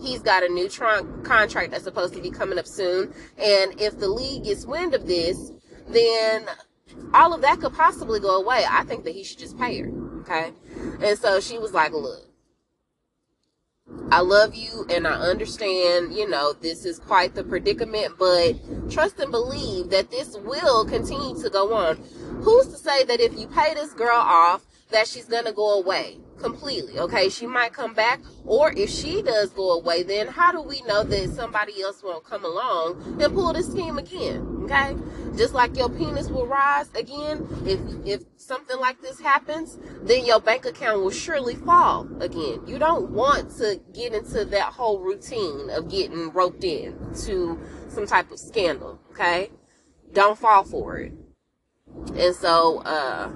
[0.00, 3.12] He's got a new trunk contract that's supposed to be coming up soon.
[3.38, 5.52] And if the league gets wind of this,
[5.88, 6.46] then
[7.14, 8.64] all of that could possibly go away.
[8.68, 9.90] I think that he should just pay her,
[10.20, 10.52] okay?
[11.02, 12.28] And so she was like, look,
[14.10, 18.54] I love you and I understand, you know, this is quite the predicament, but
[18.90, 21.96] trust and believe that this will continue to go on.
[22.42, 25.80] Who's to say that if you pay this girl off, that she's going to go
[25.80, 26.98] away completely?
[26.98, 30.82] Okay, she might come back, or if she does go away, then how do we
[30.82, 34.46] know that somebody else won't come along and pull the scheme again?
[34.64, 34.96] Okay,
[35.36, 40.40] just like your penis will rise again, if if something like this happens, then your
[40.40, 42.62] bank account will surely fall again.
[42.66, 48.06] You don't want to get into that whole routine of getting roped in to some
[48.06, 49.00] type of scandal.
[49.12, 49.50] Okay,
[50.12, 51.12] don't fall for it.
[52.14, 53.30] And so, uh,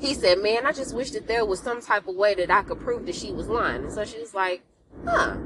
[0.00, 2.62] he said, Man, I just wish that there was some type of way that I
[2.62, 3.84] could prove that she was lying.
[3.84, 4.62] And so she was like,
[5.04, 5.36] Huh,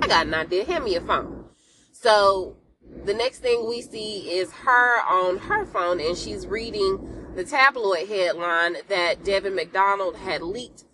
[0.00, 0.64] I got an idea.
[0.64, 1.44] Hand me your phone.
[1.92, 2.56] So
[3.04, 8.08] the next thing we see is her on her phone and she's reading the tabloid
[8.08, 10.84] headline that Devin McDonald had leaked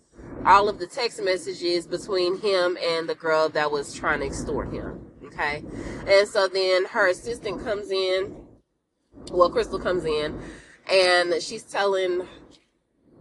[0.45, 4.71] all of the text messages between him and the girl that was trying to extort
[4.71, 4.99] him.
[5.25, 5.63] Okay.
[6.07, 8.35] And so then her assistant comes in.
[9.31, 10.39] Well, Crystal comes in
[10.91, 12.27] and she's telling,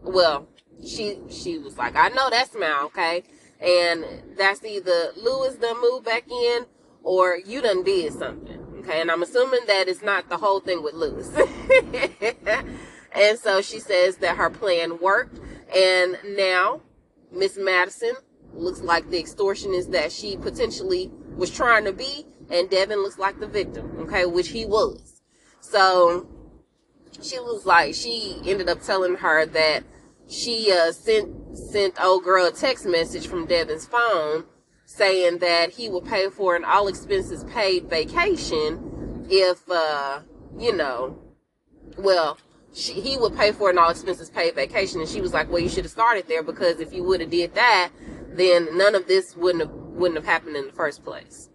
[0.03, 0.49] well,
[0.87, 2.87] she, she was like, I know that smell.
[2.87, 3.25] Okay.
[3.61, 4.05] And
[4.37, 6.67] that's either Lewis done moved back in
[7.03, 8.63] or you done did something.
[8.83, 11.31] Okay, and I'm assuming that it's not the whole thing with Lewis.
[13.13, 15.39] and so she says that her plan worked,
[15.75, 16.81] and now
[17.31, 18.15] Miss Madison
[18.53, 23.39] looks like the extortionist that she potentially was trying to be, and Devin looks like
[23.39, 25.23] the victim, okay, which he was.
[25.61, 26.27] So
[27.21, 29.85] she was like, she ended up telling her that
[30.29, 34.45] she uh, sent sent old girl a text message from Devin's phone
[34.87, 40.21] saying that he would pay for an all expenses paid vacation if, uh,
[40.59, 41.19] you know,
[41.97, 42.39] well,
[42.75, 45.01] she, he would pay for an all expenses paid vacation.
[45.01, 47.31] And she was like, well, you should have started there because if you would have
[47.31, 47.91] did that,
[48.29, 51.49] then none of this wouldn't have, wouldn't have happened in the first place.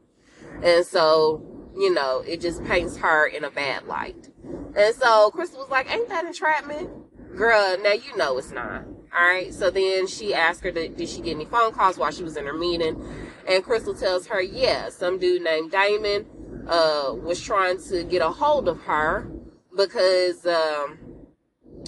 [0.63, 4.29] And so, you know, it just paints her in a bad light.
[4.75, 6.89] And so Crystal was like, ain't that entrapment?
[7.35, 8.83] Girl, now you know it's not.
[9.15, 9.53] All right.
[9.53, 12.45] So then she asked her, did she get any phone calls while she was in
[12.45, 13.03] her meeting?
[13.47, 16.25] And Crystal tells her, yeah, some dude named Damon
[16.67, 19.31] uh, was trying to get a hold of her
[19.75, 20.99] because um,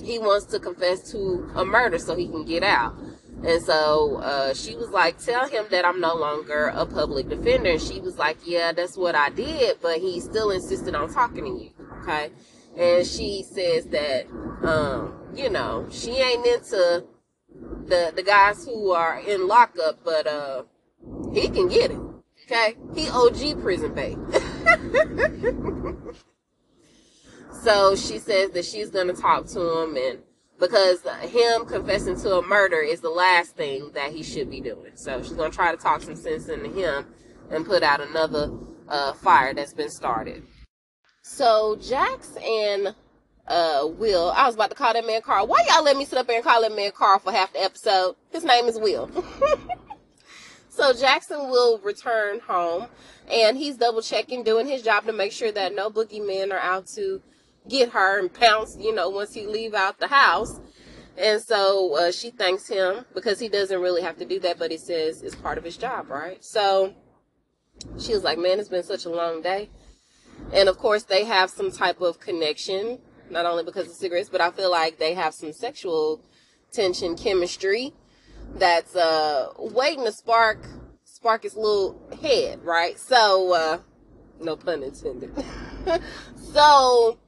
[0.02, 2.95] he wants to confess to a murder so he can get out.
[3.43, 7.72] And so uh, she was like, Tell him that I'm no longer a public defender.
[7.72, 11.45] And she was like, Yeah, that's what I did, but he still insisted on talking
[11.45, 11.79] to you.
[12.02, 12.32] Okay.
[12.78, 14.28] And she says that,
[14.64, 17.06] um, you know, she ain't into
[17.88, 20.64] the the guys who are in lockup, but uh,
[21.34, 22.00] he can get it.
[22.46, 24.18] Okay, he OG prison bait.
[27.64, 30.20] so she says that she's gonna talk to him, and
[30.60, 34.92] because him confessing to a murder is the last thing that he should be doing.
[34.96, 37.06] So she's gonna try to talk some sense into him
[37.52, 38.52] and put out another
[38.88, 40.44] uh, fire that's been started.
[41.39, 42.93] So Jax and
[43.47, 44.30] uh, Will.
[44.36, 45.47] I was about to call that man Carl.
[45.47, 47.63] Why y'all let me sit up there and call that man Carl for half the
[47.63, 48.17] episode?
[48.30, 49.10] His name is Will.
[50.69, 52.88] so Jax and will return home
[53.32, 56.88] and he's double checking, doing his job to make sure that no boogeymen are out
[56.88, 57.21] to
[57.69, 60.60] get her and pounce, you know, once he leave out the house.
[61.17, 64.71] And so uh, she thanks him because he doesn't really have to do that, but
[64.71, 66.43] he says it's part of his job, right?
[66.43, 66.95] So
[67.97, 69.69] she was like, man, it's been such a long day.
[70.54, 74.42] And of course, they have some type of connection, not only because of cigarettes, but
[74.42, 76.22] I feel like they have some sexual
[76.72, 77.94] tension chemistry
[78.56, 80.66] that's uh, waiting to spark
[81.04, 82.98] spark his little head, right?
[82.98, 83.80] So, uh,
[84.40, 85.32] no pun intended.
[86.54, 87.20] so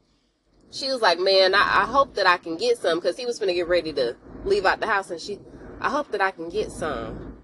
[0.72, 3.38] she was like, man, I, I hope that I can get some because he was
[3.40, 5.12] to get ready to leave out the house.
[5.12, 5.40] And she,
[5.80, 7.38] I hope that I can get some.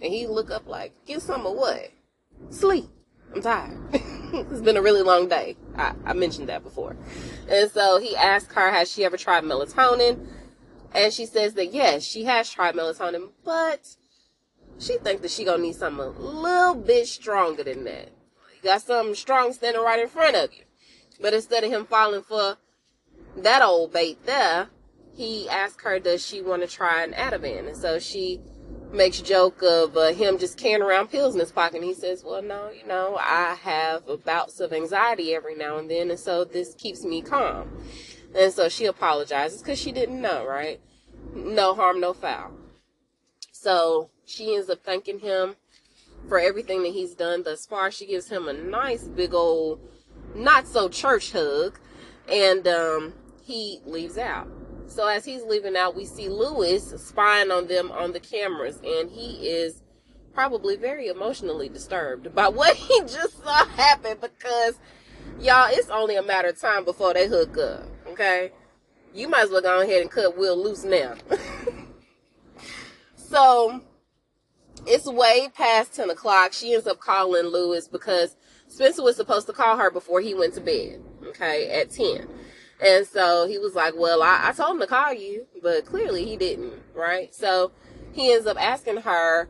[0.00, 1.90] And he look up like, get some of what?
[2.50, 2.88] Sleep.
[3.34, 3.78] I'm tired.
[3.92, 5.56] it's been a really long day.
[5.76, 6.96] I, I mentioned that before.
[7.48, 10.26] And so he asked her, has she ever tried melatonin?
[10.94, 13.96] And she says that yes, she has tried melatonin, but
[14.78, 18.10] she thinks that she gonna need something a little bit stronger than that.
[18.62, 20.62] You got something strong standing right in front of you.
[21.20, 22.56] But instead of him falling for
[23.36, 24.68] that old bait there,
[25.14, 27.68] he asked her, does she want to try an Ativan?
[27.68, 28.40] And so she
[28.92, 31.76] makes joke of uh, him just carrying around pills in his pocket.
[31.76, 35.90] And he says, well, no, you know, I have bouts of anxiety every now and
[35.90, 36.10] then.
[36.10, 37.68] And so this keeps me calm.
[38.34, 40.80] And so she apologizes because she didn't know, right?
[41.34, 42.52] No harm, no foul.
[43.52, 45.56] So she ends up thanking him
[46.28, 47.90] for everything that he's done thus far.
[47.90, 49.80] She gives him a nice big old
[50.34, 51.78] not so church hug,
[52.28, 54.48] and um, he leaves out.
[54.88, 59.10] So as he's leaving out, we see Lewis spying on them on the cameras, and
[59.10, 59.82] he is
[60.32, 64.78] probably very emotionally disturbed by what he just saw happen because
[65.40, 67.84] y'all, it's only a matter of time before they hook up.
[68.08, 68.52] Okay,
[69.14, 71.14] you might as well go ahead and cut Will loose now.
[73.16, 73.80] so
[74.86, 76.52] it's way past 10 o'clock.
[76.52, 78.36] She ends up calling Lewis because
[78.68, 82.28] Spencer was supposed to call her before he went to bed, okay, at 10.
[82.80, 86.24] And so he was like, Well, I, I told him to call you, but clearly
[86.24, 87.34] he didn't, right?
[87.34, 87.72] So
[88.12, 89.48] he ends up asking her,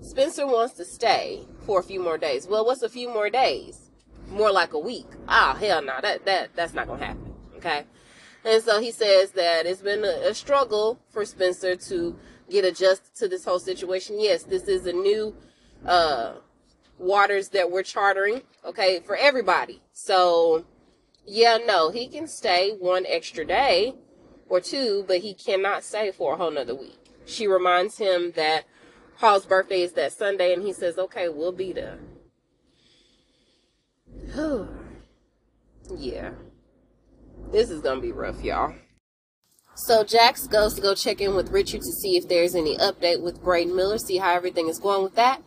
[0.00, 2.46] Spencer wants to stay for a few more days.
[2.46, 3.90] Well, what's a few more days?
[4.28, 5.06] More like a week.
[5.28, 7.84] Oh, hell no, that, that, that's not to happen, okay?
[8.44, 12.16] And so he says that it's been a, a struggle for Spencer to
[12.50, 14.20] get adjusted to this whole situation.
[14.20, 15.34] Yes, this is a new,
[15.84, 16.34] uh,
[16.98, 19.82] waters that we're chartering, okay, for everybody.
[19.92, 20.64] So,
[21.26, 23.94] yeah, no, he can stay one extra day
[24.48, 26.98] or two, but he cannot stay for a whole nother week.
[27.24, 28.64] She reminds him that
[29.18, 31.98] Paul's birthday is that Sunday, and he says, okay, we'll be there.
[35.96, 36.30] yeah.
[37.50, 38.74] This is gonna be rough, y'all.
[39.74, 43.22] So Jax goes to go check in with Richard to see if there's any update
[43.22, 45.42] with Braden Miller, see how everything is going with that.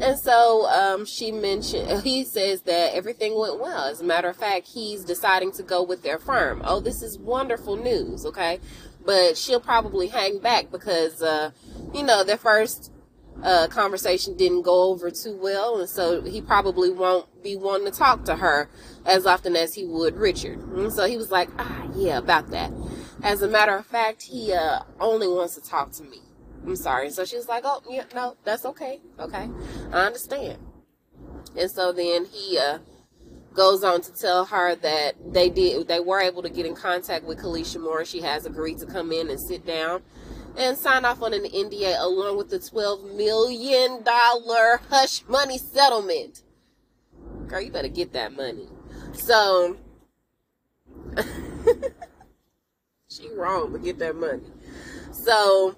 [0.00, 3.84] And so um, she mentioned, he says that everything went well.
[3.84, 6.62] As a matter of fact, he's deciding to go with their firm.
[6.64, 8.60] Oh, this is wonderful news, okay?
[9.04, 11.50] But she'll probably hang back because, uh,
[11.92, 12.90] you know, their first
[13.42, 15.78] uh, conversation didn't go over too well.
[15.78, 18.68] And so he probably won't be wanting to talk to her
[19.04, 20.58] as often as he would Richard.
[20.58, 22.72] And so he was like, ah, yeah, about that.
[23.22, 26.20] As a matter of fact, he uh, only wants to talk to me.
[26.64, 27.10] I'm sorry.
[27.10, 29.00] So she was like, oh, yeah, no, that's okay.
[29.18, 29.48] Okay.
[29.92, 30.58] I understand.
[31.56, 32.78] And so then he uh,
[33.52, 37.24] goes on to tell her that they did, they were able to get in contact
[37.24, 38.04] with Kalisha Moore.
[38.04, 40.02] She has agreed to come in and sit down
[40.56, 46.42] and sign off on an NDA along with the $12 million hush money settlement.
[47.46, 48.68] Girl, you better get that money.
[49.12, 49.76] So,
[53.08, 54.42] she wrong, but get that money.
[55.12, 55.76] So,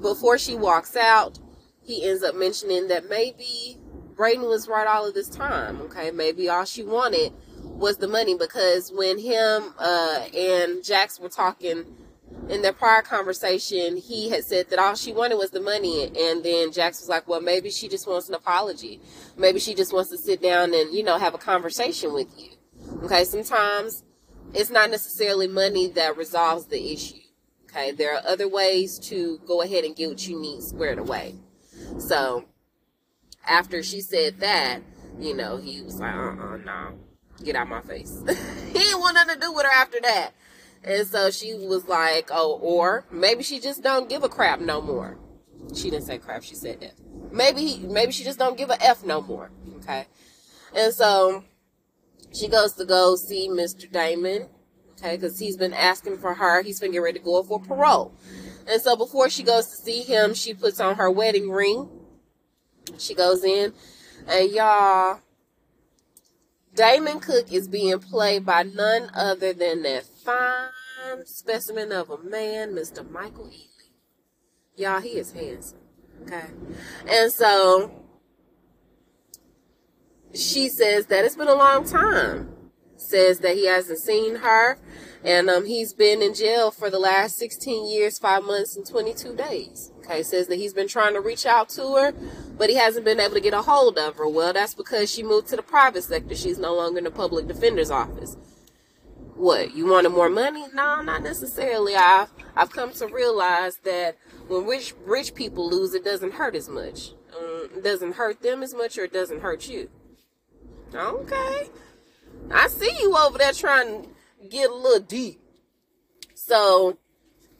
[0.00, 1.38] before she walks out,
[1.82, 3.78] he ends up mentioning that maybe
[4.16, 5.80] Braden was right all of this time.
[5.82, 11.28] Okay, maybe all she wanted was the money because when him uh, and Jax were
[11.28, 11.84] talking
[12.48, 16.44] in their prior conversation, he had said that all she wanted was the money, and
[16.44, 19.00] then Jax was like, "Well, maybe she just wants an apology.
[19.36, 22.50] Maybe she just wants to sit down and you know have a conversation with you."
[23.04, 24.04] Okay, sometimes
[24.52, 27.19] it's not necessarily money that resolves the issue.
[27.70, 31.36] Okay, there are other ways to go ahead and get what you need squared away.
[31.98, 32.44] So
[33.46, 34.80] after she said that,
[35.20, 36.98] you know, he was like, uh uh no,
[37.44, 38.22] get out my face.
[38.72, 40.32] he didn't want nothing to do with her after that.
[40.82, 44.80] And so she was like, oh, or maybe she just don't give a crap no
[44.80, 45.18] more.
[45.74, 46.94] She didn't say crap, she said that.
[47.32, 49.50] Maybe maybe she just don't give a F no more.
[49.76, 50.06] Okay.
[50.74, 51.44] And so
[52.32, 53.90] she goes to go see Mr.
[53.90, 54.48] Damon
[55.00, 56.62] Okay, because he's been asking for her.
[56.62, 58.12] He's been getting ready to go for parole.
[58.70, 61.88] And so before she goes to see him, she puts on her wedding ring.
[62.98, 63.72] She goes in,
[64.28, 65.20] and y'all,
[66.74, 72.72] Damon Cook is being played by none other than that fine specimen of a man,
[72.72, 73.08] Mr.
[73.08, 73.66] Michael Ealy.
[74.76, 75.78] Y'all, he is handsome.
[76.22, 76.46] Okay.
[77.08, 77.90] And so
[80.34, 82.54] she says that it's been a long time.
[83.00, 84.78] Says that he hasn't seen her
[85.22, 89.36] and um, he's been in jail for the last 16 years, 5 months, and 22
[89.36, 89.92] days.
[89.98, 92.12] Okay, says that he's been trying to reach out to her,
[92.56, 94.26] but he hasn't been able to get a hold of her.
[94.26, 96.34] Well, that's because she moved to the private sector.
[96.34, 98.36] She's no longer in the public defender's office.
[99.36, 100.66] What, you wanted more money?
[100.74, 101.94] No, not necessarily.
[101.94, 104.16] I've, I've come to realize that
[104.48, 107.12] when rich, rich people lose, it doesn't hurt as much.
[107.38, 109.90] Um, it doesn't hurt them as much or it doesn't hurt you.
[110.94, 111.68] Okay.
[112.50, 114.08] I see you over there trying to
[114.48, 115.40] get a little deep.
[116.34, 116.98] So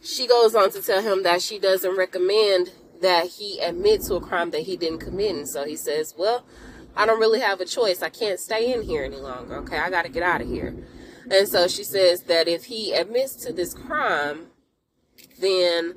[0.01, 2.71] she goes on to tell him that she doesn't recommend
[3.01, 5.37] that he admit to a crime that he didn't commit.
[5.37, 6.45] And so he says, Well,
[6.97, 8.03] I don't really have a choice.
[8.03, 9.57] I can't stay in here any longer.
[9.59, 10.77] Okay, I got to get out of here.
[11.31, 14.47] And so she says that if he admits to this crime,
[15.41, 15.95] then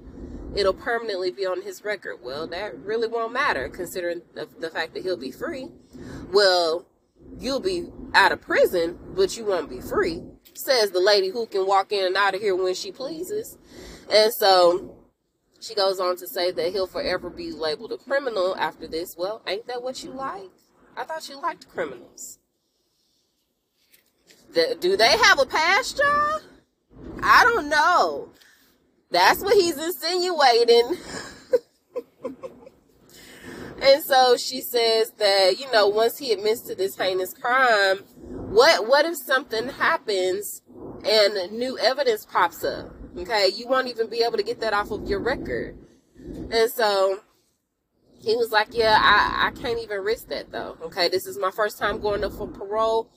[0.56, 2.18] it'll permanently be on his record.
[2.22, 5.70] Well, that really won't matter considering the, the fact that he'll be free.
[6.32, 6.86] Well,
[7.40, 10.24] you'll be out of prison, but you won't be free
[10.58, 13.58] says the lady who can walk in and out of here when she pleases.
[14.12, 14.96] And so
[15.60, 19.16] she goes on to say that he'll forever be labeled a criminal after this.
[19.18, 20.52] Well, ain't that what you like?
[20.96, 22.40] I thought you liked criminals.
[24.54, 26.00] Do they have a past?
[27.24, 28.30] I don't know.
[29.10, 30.98] That's what he's insinuating.
[33.84, 38.88] and so she says that, you know, once he admits to this heinous crime, what
[38.88, 40.62] what if something happens
[41.06, 42.94] and new evidence pops up?
[43.18, 45.78] Okay, you won't even be able to get that off of your record.
[46.18, 47.20] And so
[48.22, 50.78] he was like, Yeah, I, I can't even risk that though.
[50.84, 53.10] Okay, this is my first time going up for parole.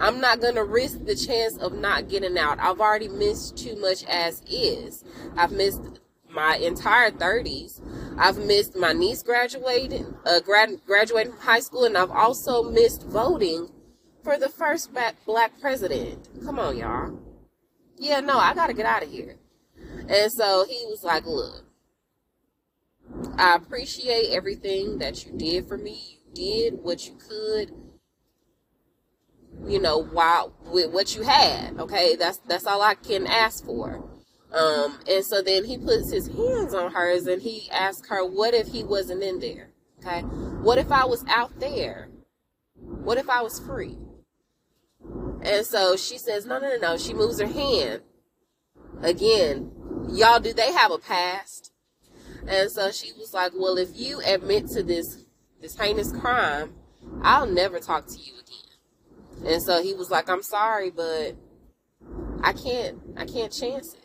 [0.00, 2.58] I'm not gonna risk the chance of not getting out.
[2.58, 5.04] I've already missed too much as is.
[5.36, 6.00] I've missed
[6.38, 7.80] my entire 30s.
[8.16, 13.02] I've missed my niece graduating, uh, grad, graduating from high school, and I've also missed
[13.02, 13.68] voting
[14.22, 14.90] for the first
[15.26, 16.28] black president.
[16.44, 17.18] Come on, y'all.
[17.96, 19.34] Yeah, no, I gotta get out of here.
[20.08, 21.64] And so he was like, Look,
[23.36, 26.20] I appreciate everything that you did for me.
[26.24, 27.72] You did what you could,
[29.66, 29.98] you know,
[30.70, 31.80] with what you had.
[31.80, 34.17] Okay, that's that's all I can ask for.
[34.52, 38.54] Um, and so then he puts his hands on hers and he asks her, What
[38.54, 39.70] if he wasn't in there?
[40.00, 40.20] Okay.
[40.20, 42.08] What if I was out there?
[42.74, 43.98] What if I was free?
[45.42, 46.98] And so she says, no, no, no, no.
[46.98, 48.02] She moves her hand.
[49.02, 49.70] Again,
[50.10, 51.72] y'all, do they have a past?
[52.46, 55.24] And so she was like, well, if you admit to this,
[55.60, 56.74] this heinous crime,
[57.22, 59.52] I'll never talk to you again.
[59.52, 61.36] And so he was like, I'm sorry, but
[62.42, 63.97] I can't, I can't chance it.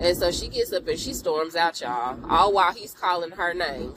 [0.00, 3.54] And so she gets up and she storms out, y'all, all while he's calling her
[3.54, 3.94] name.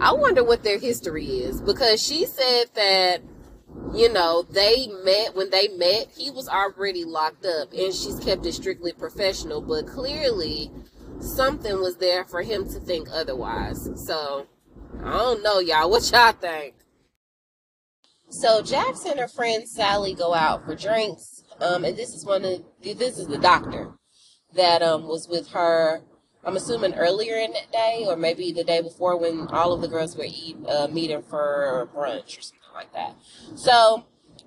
[0.00, 3.22] I wonder what their history is because she said that
[3.92, 8.46] you know, they met when they met, he was already locked up and she's kept
[8.46, 10.70] it strictly professional, but clearly
[11.20, 13.88] something was there for him to think otherwise.
[13.96, 14.46] So,
[15.02, 15.90] I don't know, y'all.
[15.94, 16.74] What y'all think?
[18.30, 21.44] So, Jackson and her friend Sally go out for drinks.
[21.60, 23.92] Um, and this is one of this is the doctor
[24.54, 26.02] that um was with her.
[26.46, 29.88] I'm assuming earlier in that day, or maybe the day before, when all of the
[29.88, 33.14] girls were eat uh, meeting for brunch or something like that.
[33.54, 34.04] So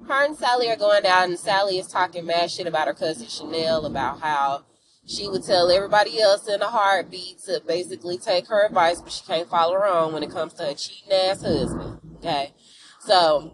[0.07, 3.27] her and Sally are going out, and Sally is talking mad shit about her cousin
[3.27, 4.65] Chanel about how
[5.07, 9.25] she would tell everybody else in a heartbeat to basically take her advice, but she
[9.25, 11.99] can't follow her own when it comes to a cheating ass husband.
[12.17, 12.53] Okay,
[12.99, 13.53] so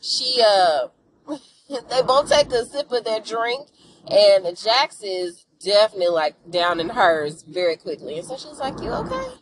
[0.00, 0.88] she uh,
[1.68, 3.68] they both take a sip of their drink,
[4.10, 8.90] and Jax is definitely like down in hers very quickly, and so she's like, "You
[8.90, 9.38] okay?"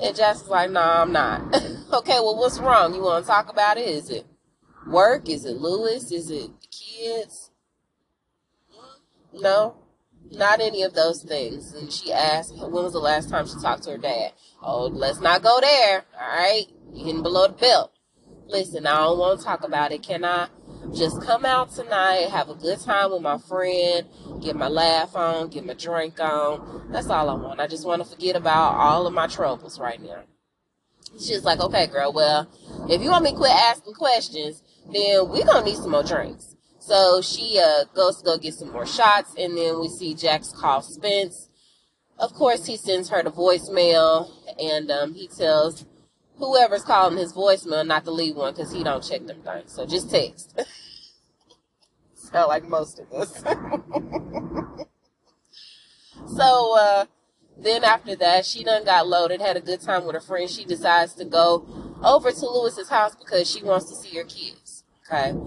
[0.00, 1.54] And Jax is like, no, nah, I'm not.
[1.92, 2.94] okay, well, what's wrong?
[2.94, 3.88] You want to talk about it?
[3.88, 4.26] Is it
[4.86, 5.28] work?
[5.28, 6.10] Is it Lewis?
[6.10, 7.50] Is it the kids?
[9.32, 9.76] No,
[10.30, 11.72] not any of those things.
[11.72, 14.32] And she asked, when was the last time she talked to her dad?
[14.62, 16.04] Oh, let's not go there.
[16.20, 17.92] All right, you hitting below the belt.
[18.46, 20.02] Listen, I don't want to talk about it.
[20.02, 20.48] Can I
[20.94, 24.06] just come out tonight, have a good time with my friend,
[24.42, 26.90] get my laugh on, get my drink on.
[26.90, 27.60] That's all I want.
[27.60, 30.22] I just want to forget about all of my troubles right now.
[31.18, 32.48] She's like, okay, girl, well,
[32.88, 34.62] if you want me to quit asking questions,
[34.92, 36.56] then we're going to need some more drinks.
[36.78, 40.52] So she uh, goes to go get some more shots, and then we see Jax
[40.52, 41.48] call Spence.
[42.18, 45.84] Of course, he sends her the voicemail, and um, he tells
[46.42, 49.72] whoever's calling his voicemail not to leave one because he don't check them things.
[49.72, 50.60] So just text.
[52.14, 53.42] Sound like most of us.
[56.36, 57.04] so uh,
[57.56, 60.50] then after that, she done got loaded, had a good time with her friend.
[60.50, 61.64] She decides to go
[62.02, 64.82] over to Lewis's house because she wants to see her kids.
[65.06, 65.38] Okay.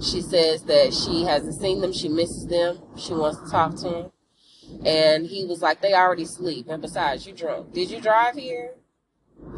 [0.00, 3.88] She says that she hasn't seen them, she misses them, she wants to talk to
[3.88, 4.12] them.
[4.84, 6.66] And he was like, They already sleep.
[6.68, 7.72] And besides, you drunk.
[7.72, 8.72] Did you drive here?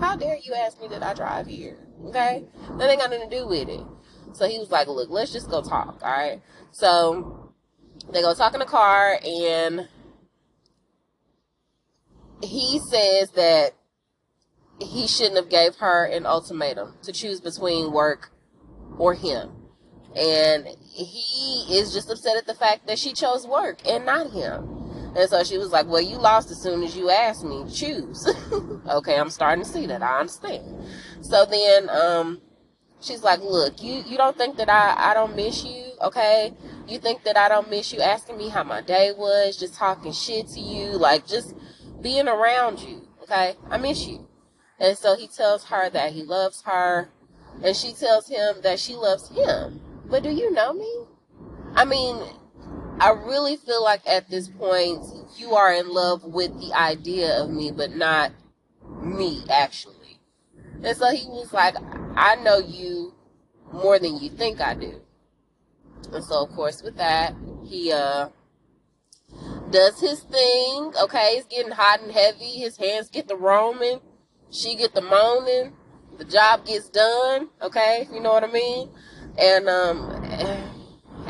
[0.00, 1.78] How dare you ask me that I drive here?
[2.06, 2.44] Okay?
[2.78, 3.80] That ain't got nothing to do with it.
[4.32, 6.42] So he was like, Look, let's just go talk, all right?
[6.72, 7.52] So
[8.12, 9.88] they go talk in the car, and
[12.42, 13.74] he says that
[14.80, 18.30] he shouldn't have gave her an ultimatum to choose between work
[18.98, 19.64] or him
[20.16, 24.83] and he is just upset at the fact that she chose work and not him
[25.16, 27.64] and so she was like well you lost as soon as you asked me.
[27.72, 28.28] Choose.
[28.86, 30.02] Okay i'm starting to see that.
[30.02, 30.86] I understand.
[31.22, 32.40] So then um
[33.00, 36.52] she's like look you you don't think that i i don't miss you okay?
[36.86, 40.12] You think that i don't miss you asking me how my day was just talking
[40.12, 41.54] shit to you like just
[42.02, 43.54] being around you okay?
[43.70, 44.26] I miss you.
[44.78, 47.08] And so he tells her that he loves her
[47.62, 49.80] and she tells him that she loves him.
[50.06, 51.04] But do you know me?
[51.74, 52.22] I mean,
[53.00, 55.04] I really feel like at this point
[55.36, 58.32] you are in love with the idea of me, but not
[59.02, 60.20] me actually.
[60.82, 61.74] And so he was like,
[62.16, 63.14] I know you
[63.72, 65.00] more than you think I do.
[66.12, 67.34] And so of course with that,
[67.64, 68.28] he uh
[69.70, 70.92] does his thing.
[71.02, 72.58] Okay, it's getting hot and heavy.
[72.58, 74.00] His hands get the roaming.
[74.50, 75.72] She get the moaning.
[76.16, 77.48] The job gets done.
[77.60, 78.88] Okay, you know what I mean?
[79.36, 80.73] And um,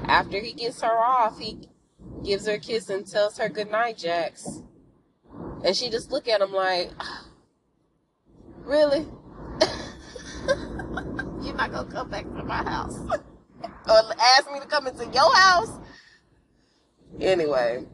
[0.09, 1.69] after he gets her off, he
[2.25, 4.61] gives her a kiss and tells her good night, Jax.
[5.65, 6.91] And she just look at him like,
[8.65, 9.07] really?
[11.43, 14.03] You're not gonna come back to my house or
[14.37, 15.79] ask me to come into your house?
[17.21, 17.85] Anyway,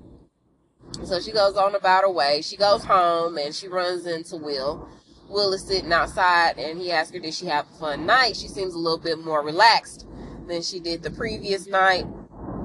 [1.05, 2.43] so she goes on about her way.
[2.43, 4.89] She goes home and she runs into Will.
[5.29, 8.37] Will is sitting outside and he asks her, Did she have a fun night?
[8.37, 10.07] She seems a little bit more relaxed
[10.47, 12.07] than she did the previous night.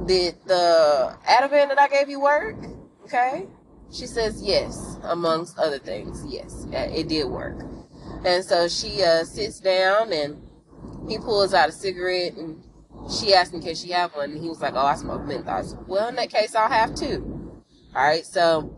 [0.06, 2.58] Did the Ativan that I gave you work?
[3.06, 3.48] Okay.
[3.92, 6.24] She says yes, amongst other things.
[6.28, 7.64] Yes, it did work.
[8.26, 10.42] And so she uh, sits down and
[11.08, 12.64] he pulls out a cigarette and
[13.10, 14.32] she asked him, Can she have one?
[14.32, 15.88] And he was like, Oh, I smoke menthols.
[15.88, 17.64] Well, in that case, I'll have two.
[17.96, 18.26] All right.
[18.26, 18.76] So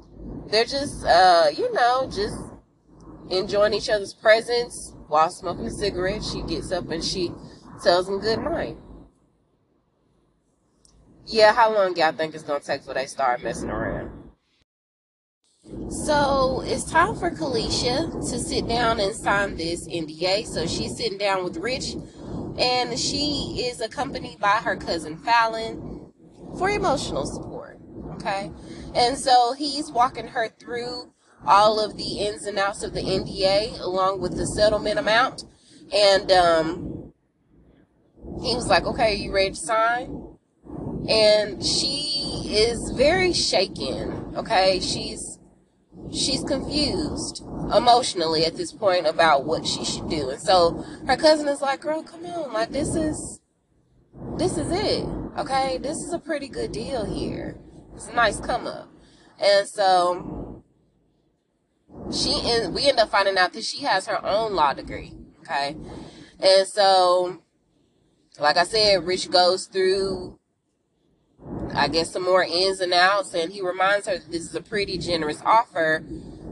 [0.50, 2.38] they're just, uh, you know, just
[3.30, 6.24] enjoying each other's presence while smoking a cigarette.
[6.24, 7.32] She gets up and she
[7.82, 8.78] tells him good night.
[11.30, 14.12] Yeah, how long y'all think it's gonna take for they start messing around?
[15.90, 20.46] So it's time for Kalisha to sit down and sign this NDA.
[20.46, 21.96] So she's sitting down with Rich,
[22.58, 26.14] and she is accompanied by her cousin Fallon
[26.58, 27.78] for emotional support.
[28.14, 28.50] Okay,
[28.96, 31.12] and so he's walking her through
[31.46, 35.44] all of the ins and outs of the NDA along with the settlement amount.
[35.94, 37.14] And um,
[38.42, 40.27] he was like, Okay, are you ready to sign?
[41.10, 44.34] And she is very shaken.
[44.36, 45.40] Okay, she's
[46.12, 47.44] she's confused
[47.76, 50.30] emotionally at this point about what she should do.
[50.30, 53.42] And so her cousin is like, Girl, come on, like this is
[54.38, 55.06] this is it.
[55.38, 57.58] Okay, this is a pretty good deal here.
[57.96, 58.90] It's a nice come up.
[59.40, 60.64] And so
[62.12, 65.14] she and we end up finding out that she has her own law degree.
[65.42, 65.76] Okay.
[66.40, 67.42] And so,
[68.40, 70.40] like I said, Rich goes through,
[71.74, 74.62] I guess, some more ins and outs, and he reminds her that this is a
[74.62, 76.04] pretty generous offer,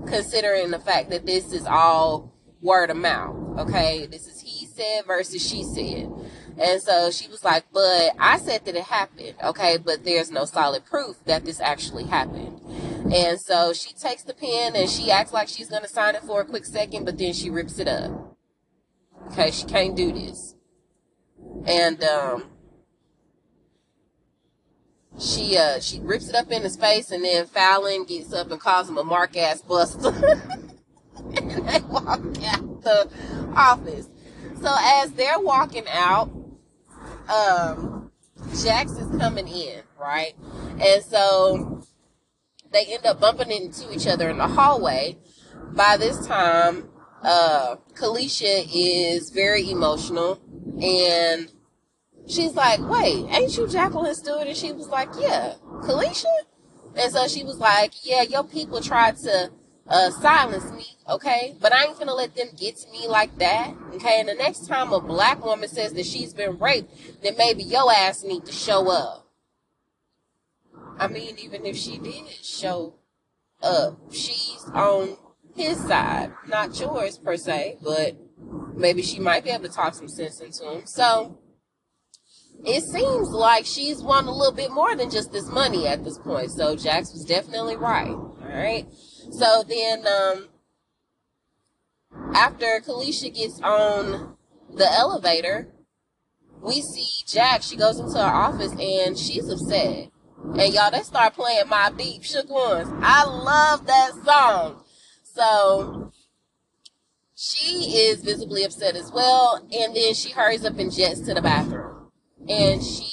[0.06, 3.60] considering the fact that this is all word of mouth.
[3.60, 4.06] Okay.
[4.08, 6.12] This is he said versus she said.
[6.58, 9.36] And so she was like, but I said that it happened.
[9.44, 9.78] Okay.
[9.78, 12.60] But there's no solid proof that this actually happened.
[13.14, 16.24] And so she takes the pen and she acts like she's going to sign it
[16.24, 18.36] for a quick second, but then she rips it up.
[19.32, 20.56] Okay, she can't do this.
[21.68, 22.46] And um,
[25.20, 28.60] she uh she rips it up in his face, and then Fallon gets up and
[28.60, 30.10] calls him a mark ass buster.
[31.38, 33.10] and they walk out the
[33.56, 34.10] office.
[34.62, 36.30] So as they're walking out,
[37.30, 38.12] um,
[38.62, 40.34] Jax is coming in, right?
[40.80, 41.84] And so
[42.72, 45.18] they end up bumping into each other in the hallway.
[45.74, 46.90] By this time,
[47.24, 50.40] uh, Kalisha is very emotional
[50.82, 51.50] and
[52.28, 54.48] she's like, wait, ain't you Jacqueline Stewart?
[54.48, 56.26] And she was like, yeah, Kalisha?
[56.96, 59.52] And so she was like, yeah, your people tried to
[59.88, 61.56] uh, silence me, okay?
[61.60, 64.20] But I ain't gonna let them get to me like that, okay?
[64.20, 67.92] And the next time a black woman says that she's been raped, then maybe your
[67.92, 69.28] ass need to show up.
[70.98, 72.96] I mean, even if she did show
[73.62, 75.18] up, she's on
[75.56, 78.16] his side, not yours per se, but
[78.76, 80.86] maybe she might be able to talk some sense into him.
[80.86, 81.38] So
[82.64, 86.18] it seems like she's won a little bit more than just this money at this
[86.20, 86.52] point.
[86.52, 88.10] So Jax was definitely right.
[88.10, 88.86] All right.
[89.32, 90.48] So then, um,
[92.34, 94.38] after Kalisha gets on
[94.74, 95.74] the elevator,
[96.62, 97.62] we see Jack.
[97.62, 100.10] She goes into her office and she's upset.
[100.38, 102.90] And y'all, they start playing Mobb Deep, Shook Ones.
[103.02, 104.84] I love that song.
[105.24, 106.12] So
[107.36, 109.68] she is visibly upset as well.
[109.72, 112.05] And then she hurries up and jets to the bathroom.
[112.48, 113.12] And she,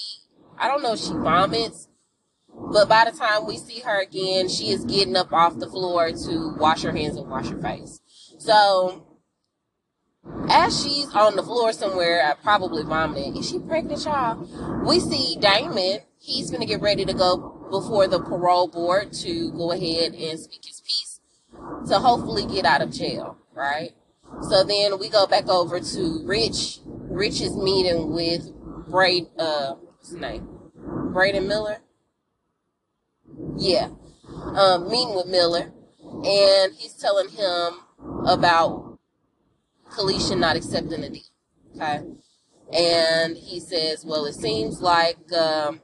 [0.59, 1.89] I don't know if she vomits,
[2.55, 6.11] but by the time we see her again, she is getting up off the floor
[6.11, 8.01] to wash her hands and wash her face.
[8.39, 9.07] So
[10.49, 13.37] as she's on the floor somewhere, I probably vomiting.
[13.37, 14.47] Is she pregnant, y'all?
[14.87, 16.01] We see Damon.
[16.19, 20.65] He's gonna get ready to go before the parole board to go ahead and speak
[20.65, 21.21] his piece
[21.89, 23.93] to hopefully get out of jail, right?
[24.43, 26.81] So then we go back over to Rich.
[26.85, 28.53] Rich is meeting with
[28.89, 30.49] Braid, uh, what's his name?
[31.13, 31.79] Braden Miller.
[33.57, 33.89] Yeah,
[34.55, 35.73] um, meeting with Miller,
[36.25, 37.81] and he's telling him
[38.27, 38.99] about
[39.91, 41.23] Kalisha not accepting the deal.
[41.77, 42.01] Okay,
[42.73, 45.81] and he says, "Well, it seems like um,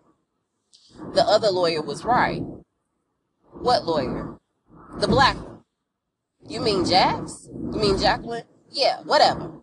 [1.14, 2.42] the other lawyer was right."
[3.52, 4.38] What lawyer?
[4.98, 5.64] The black one.
[6.46, 7.48] You mean Jax?
[7.52, 8.44] You mean Jacqueline?
[8.70, 9.62] Yeah, whatever.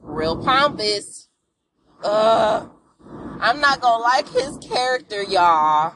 [0.00, 1.27] Real pompous.
[2.02, 2.66] Uh,
[3.40, 5.94] I'm not gonna like his character, y'all.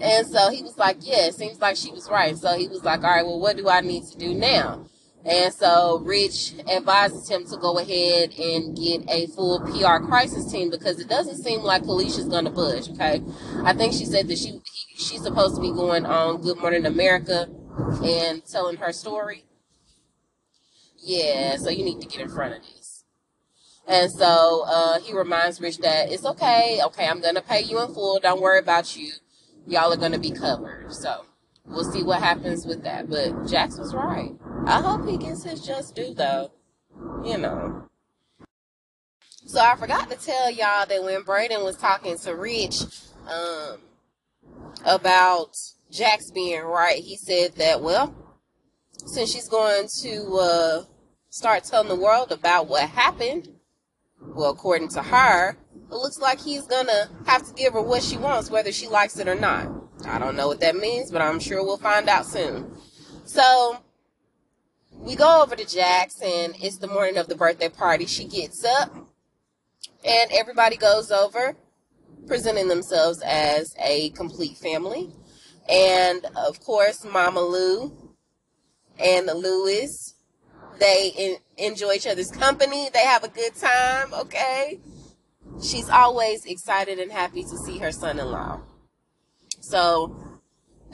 [0.00, 2.36] And so he was like, Yeah, it seems like she was right.
[2.36, 4.86] So he was like, All right, well, what do I need to do now?
[5.24, 10.70] And so Rich advises him to go ahead and get a full PR crisis team
[10.70, 12.88] because it doesn't seem like Kalisha's gonna budge.
[12.90, 13.22] Okay,
[13.64, 16.86] I think she said that she he, she's supposed to be going on Good Morning
[16.86, 17.48] America
[18.02, 19.44] and telling her story.
[20.98, 22.77] Yeah, so you need to get in front of this.
[23.88, 26.80] And so uh, he reminds Rich that it's okay.
[26.84, 28.20] Okay, I'm gonna pay you in full.
[28.20, 29.12] Don't worry about you.
[29.66, 30.92] Y'all are gonna be covered.
[30.92, 31.24] So
[31.64, 33.08] we'll see what happens with that.
[33.08, 34.32] But Jax was right.
[34.66, 36.52] I hope he gets his just due, though.
[37.24, 37.88] You know.
[39.46, 42.82] So I forgot to tell y'all that when Braden was talking to Rich
[43.26, 43.78] um,
[44.84, 45.56] about
[45.90, 48.14] Jax being right, he said that, well,
[49.06, 50.84] since she's going to uh,
[51.30, 53.48] start telling the world about what happened,
[54.20, 55.56] well, according to her,
[55.90, 59.18] it looks like he's gonna have to give her what she wants, whether she likes
[59.18, 59.68] it or not.
[60.04, 62.72] I don't know what that means, but I'm sure we'll find out soon.
[63.24, 63.78] So
[64.92, 68.06] we go over to Jax, and it's the morning of the birthday party.
[68.06, 68.94] She gets up,
[70.04, 71.56] and everybody goes over,
[72.26, 75.10] presenting themselves as a complete family.
[75.68, 78.14] And of course, Mama Lou
[78.98, 80.14] and Lewis,
[80.78, 82.88] they in, enjoy each other's company.
[82.92, 84.80] They have a good time, okay?
[85.62, 88.60] She's always excited and happy to see her son in law.
[89.60, 90.40] So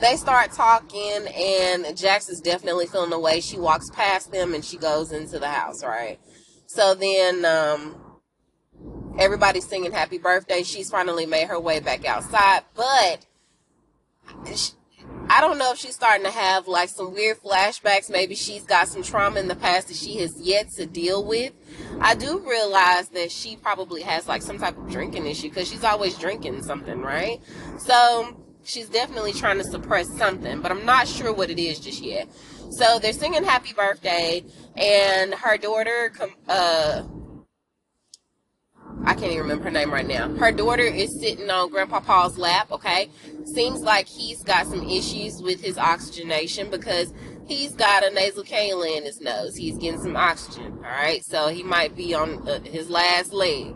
[0.01, 3.41] they start talking, and Jax is definitely feeling the way.
[3.41, 6.19] She walks past them and she goes into the house, right?
[6.67, 7.97] So then um,
[9.19, 10.63] everybody's singing happy birthday.
[10.63, 13.27] She's finally made her way back outside, but
[14.57, 14.73] she,
[15.29, 18.11] I don't know if she's starting to have like some weird flashbacks.
[18.11, 21.53] Maybe she's got some trauma in the past that she has yet to deal with.
[22.01, 25.85] I do realize that she probably has like some type of drinking issue because she's
[25.85, 27.41] always drinking something, right?
[27.79, 32.03] So she's definitely trying to suppress something, but I'm not sure what it is just
[32.03, 32.29] yet.
[32.71, 34.43] So they're singing happy birthday,
[34.77, 36.13] and her daughter,
[36.49, 37.03] uh,
[39.05, 40.29] I can't even remember her name right now.
[40.37, 43.11] Her daughter is sitting on Grandpa Paul's lap, okay?
[43.45, 47.13] Seems like he's got some issues with his oxygenation because
[47.47, 49.57] he's got a nasal cannula in his nose.
[49.57, 51.25] He's getting some oxygen, all right?
[51.25, 53.75] So he might be on uh, his last leg.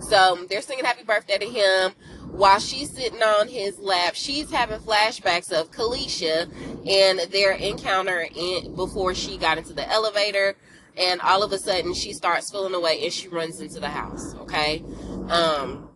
[0.00, 1.92] So they're singing happy birthday to him
[2.30, 6.48] while she's sitting on his lap, she's having flashbacks of Kalisha
[6.88, 10.56] and their encounter in before she got into the elevator.
[10.96, 14.34] And all of a sudden, she starts feeling away and she runs into the house.
[14.34, 14.84] Okay.
[15.28, 15.90] Um,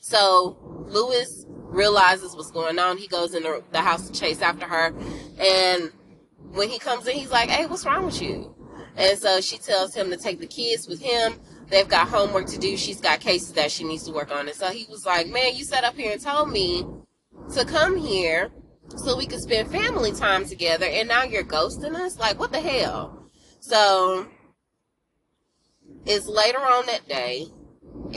[0.00, 0.56] so
[0.88, 2.98] Lewis realizes what's going on.
[2.98, 4.94] He goes in the, house to chase after her.
[5.38, 5.92] And
[6.52, 8.54] when he comes in, he's like, Hey, what's wrong with you?
[8.96, 11.34] And so she tells him to take the kids with him
[11.70, 12.76] they've got homework to do.
[12.76, 14.48] She's got cases that she needs to work on.
[14.48, 16.86] And so he was like, Man, you sat up here and told me
[17.54, 18.50] to come here
[18.96, 22.18] so we could spend family time together, and now you're ghosting us?
[22.18, 23.30] Like, what the hell?
[23.60, 24.26] So
[26.06, 27.46] it's later on that day,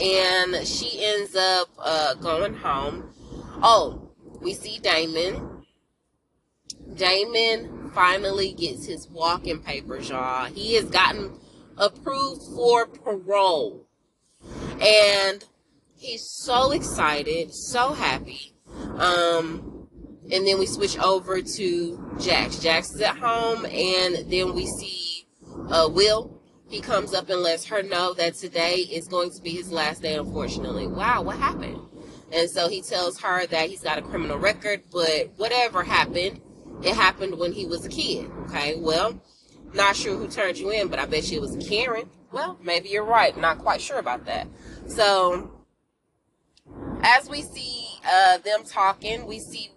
[0.00, 3.12] and she ends up uh, going home.
[3.64, 4.10] Oh,
[4.40, 5.64] we see Damon.
[6.96, 10.46] Damon finally gets his walking papers, y'all.
[10.46, 11.38] He has gotten
[11.78, 13.86] approved for parole.
[14.80, 15.44] And
[15.94, 18.52] he's so excited, so happy.
[18.96, 19.88] Um,
[20.32, 22.58] and then we switch over to Jax.
[22.58, 25.26] Jax is at home, and then we see
[25.68, 26.40] uh, Will.
[26.68, 30.02] He comes up and lets her know that today is going to be his last
[30.02, 30.88] day, unfortunately.
[30.88, 31.78] Wow, what happened?
[32.32, 36.40] And so he tells her that he's got a criminal record, but whatever happened,
[36.82, 38.30] it happened when he was a kid.
[38.44, 39.20] Okay, well,
[39.74, 42.08] not sure who turned you in, but I bet you it was Karen.
[42.32, 43.36] Well, maybe you're right.
[43.36, 44.48] Not quite sure about that.
[44.86, 45.62] So,
[47.02, 49.70] as we see uh, them talking, we see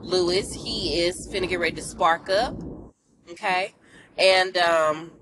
[0.00, 0.52] Lewis.
[0.52, 2.60] He is finna get ready to spark up.
[3.30, 3.74] Okay,
[4.18, 5.12] and um,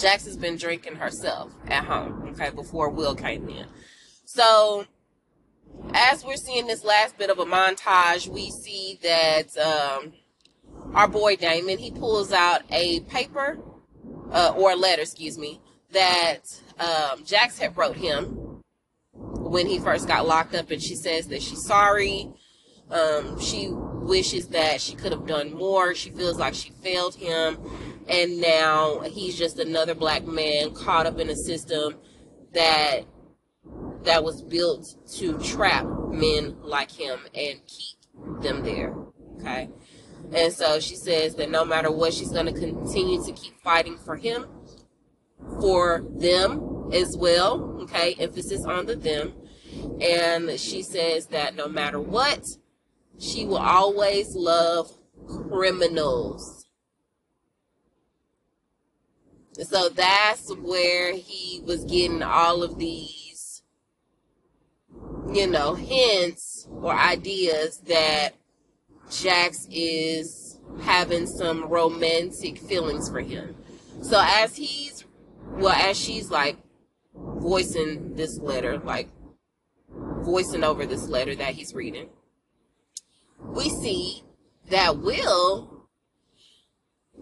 [0.00, 2.30] Jax has been drinking herself at home.
[2.32, 3.66] Okay, before Will came in.
[4.24, 4.86] So,
[5.94, 9.56] as we're seeing this last bit of a montage, we see that.
[9.56, 10.12] Um,
[10.94, 13.58] our boy Damon, he pulls out a paper
[14.32, 15.60] uh, or a letter, excuse me,
[15.92, 16.40] that
[16.78, 18.62] um, Jax had wrote him
[19.12, 22.32] when he first got locked up, and she says that she's sorry.
[22.90, 25.94] Um, she wishes that she could have done more.
[25.94, 27.58] She feels like she failed him,
[28.08, 31.96] and now he's just another black man caught up in a system
[32.52, 33.02] that
[34.04, 38.94] that was built to trap men like him and keep them there.
[39.38, 39.68] Okay.
[40.32, 43.96] And so she says that no matter what, she's going to continue to keep fighting
[43.98, 44.46] for him,
[45.60, 47.78] for them as well.
[47.82, 49.32] Okay, emphasis on the them.
[50.00, 52.44] And she says that no matter what,
[53.18, 54.90] she will always love
[55.26, 56.66] criminals.
[59.62, 63.19] So that's where he was getting all of these,
[65.32, 68.30] you know, hints or ideas that
[69.10, 73.54] Jax is having some romantic feelings for him.
[74.02, 75.04] So as he's,
[75.44, 76.56] well, as she's like
[77.14, 79.08] voicing this letter, like
[80.22, 82.08] voicing over this letter that he's reading,
[83.40, 84.22] we see
[84.70, 85.86] that Will,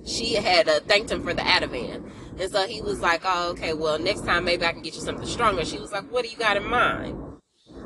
[0.04, 2.10] she had uh, thanked him for the Ativan.
[2.38, 5.00] And so he was like, oh, okay, well, next time maybe I can get you
[5.00, 5.64] something stronger.
[5.64, 7.18] She was like, what do you got in mind?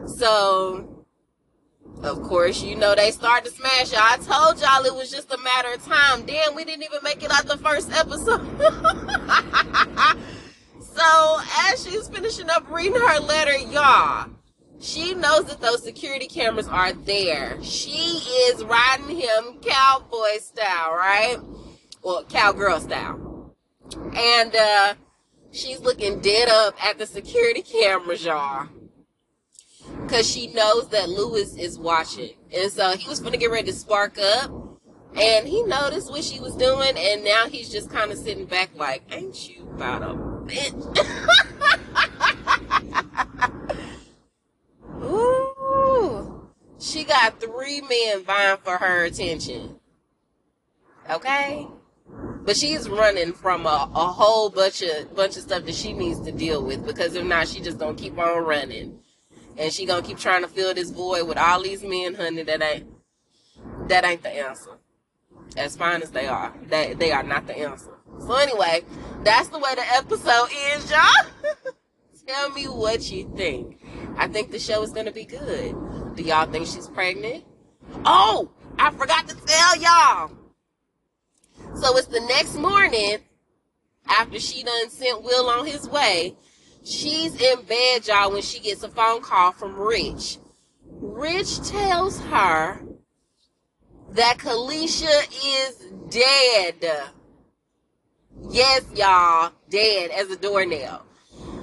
[0.06, 1.02] So
[2.02, 4.00] of course, you know they started to smash y'all.
[4.02, 6.26] I told y'all it was just a matter of time.
[6.26, 8.44] Damn, we didn't even make it out the first episode.
[10.80, 14.30] so as she's finishing up reading her letter, y'all,
[14.80, 17.62] she knows that those security cameras are there.
[17.62, 18.18] She
[18.50, 21.36] is riding him cowboy style, right?
[22.02, 23.54] Well, cowgirl style.
[24.16, 24.94] And uh
[25.52, 28.66] she's looking dead up at the security cameras, y'all
[30.02, 32.30] because she knows that Lewis is watching.
[32.54, 34.50] And so he was going to get ready to spark up.
[35.14, 36.96] And he noticed what she was doing.
[36.96, 40.14] And now he's just kind of sitting back like, ain't you about a
[40.46, 40.98] bitch?
[45.02, 46.48] Ooh.
[46.78, 49.78] She got three men vying for her attention.
[51.10, 51.66] Okay?
[52.44, 56.20] But she's running from a, a whole bunch of bunch of stuff that she needs
[56.20, 58.98] to deal with because if not, she just gonna keep on running
[59.56, 62.42] and she gonna keep trying to fill this void with all these men, honey.
[62.42, 62.86] That ain't
[63.88, 64.78] that ain't the answer.
[65.56, 67.92] As fine as they are, they they are not the answer.
[68.20, 68.82] So anyway,
[69.22, 71.52] that's the way the episode ends, y'all.
[72.26, 73.84] Tell me what you think.
[74.16, 75.74] I think the show is gonna be good.
[76.14, 77.44] Do y'all think she's pregnant?
[78.04, 80.30] Oh, I forgot to tell y'all.
[81.74, 83.18] So it's the next morning
[84.06, 86.36] after she done sent Will on his way
[86.84, 90.38] She's in bed, y'all, when she gets a phone call from Rich.
[90.84, 92.80] Rich tells her
[94.10, 95.76] that Kalisha is
[96.10, 97.10] dead.
[98.50, 101.02] Yes, y'all, dead as a doornail.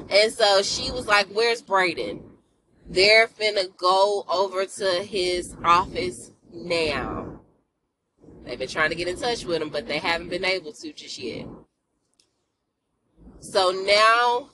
[0.09, 2.23] And so she was like, Where's Braden?
[2.87, 7.41] They're finna go over to his office now.
[8.43, 10.93] They've been trying to get in touch with him, but they haven't been able to
[10.93, 11.45] just yet.
[13.41, 14.49] So now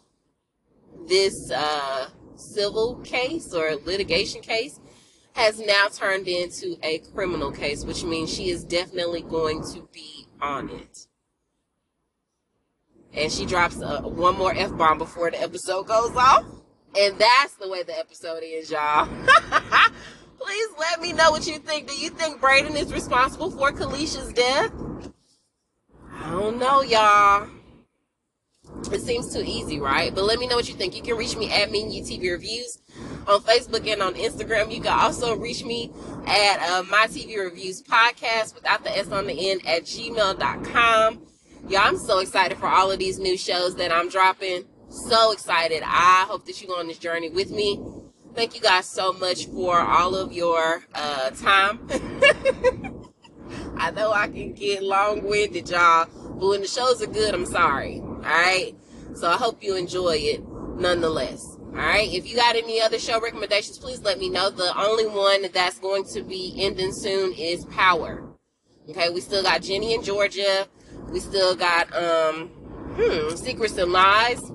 [1.08, 4.80] this uh, civil case or litigation case
[5.34, 10.28] has now turned into a criminal case, which means she is definitely going to be
[10.42, 11.08] on it.
[13.14, 16.46] and she drops uh, one more f bomb before the episode goes off,
[16.98, 19.08] and that's the way the episode is, y'all.
[20.40, 21.88] Please let me know what you think.
[21.88, 24.72] Do you think Braden is responsible for Kalisha's death?
[26.14, 27.50] I don't know, y'all.
[28.94, 30.14] It seems too easy, right?
[30.14, 30.96] But let me know what you think.
[30.96, 32.80] You can reach me at Mean TV Reviews
[33.28, 34.74] on Facebook and on Instagram.
[34.74, 35.92] You can also reach me
[36.28, 41.28] at uh, My TV Reviews Podcast without the S on the end at gmail.com.
[41.68, 44.66] Yeah, I'm so excited for all of these new shows that I'm dropping.
[44.90, 45.82] So excited.
[45.84, 47.82] I hope that you go on this journey with me.
[48.36, 51.80] Thank you guys so much for all of your uh, time.
[53.78, 56.08] I know I can get long winded, y'all,
[56.40, 58.00] but when the shows are good, I'm sorry.
[58.00, 58.74] All right.
[59.16, 60.44] So I hope you enjoy it
[60.78, 61.58] nonetheless.
[61.60, 62.12] All right.
[62.12, 64.50] If you got any other show recommendations, please let me know.
[64.50, 68.24] The only one that's going to be ending soon is Power.
[68.90, 69.10] Okay.
[69.10, 70.68] We still got Ginny in Georgia.
[71.10, 72.48] We still got um
[72.98, 74.52] hmm Secrets and Lies.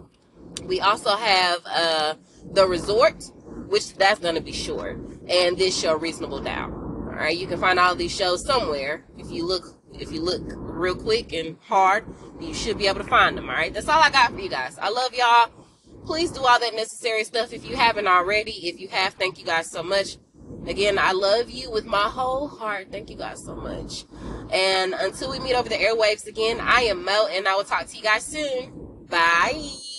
[0.65, 2.15] We also have uh
[2.53, 3.25] The Resort
[3.71, 6.73] which that's going to be short, and this show Reasonable Doubt.
[6.73, 10.43] All right, you can find all these shows somewhere if you look if you look
[10.55, 12.05] real quick and hard.
[12.41, 13.49] You should be able to find them.
[13.49, 14.79] All right, that's all I got for you guys.
[14.79, 15.51] I love y'all.
[16.05, 18.53] Please do all that necessary stuff if you haven't already.
[18.69, 20.17] If you have, thank you guys so much.
[20.67, 22.89] Again, I love you with my whole heart.
[22.91, 24.05] Thank you guys so much.
[24.53, 27.87] And until we meet over the airwaves again, I am Mel, and I will talk
[27.87, 29.07] to you guys soon.
[29.09, 29.90] Bye.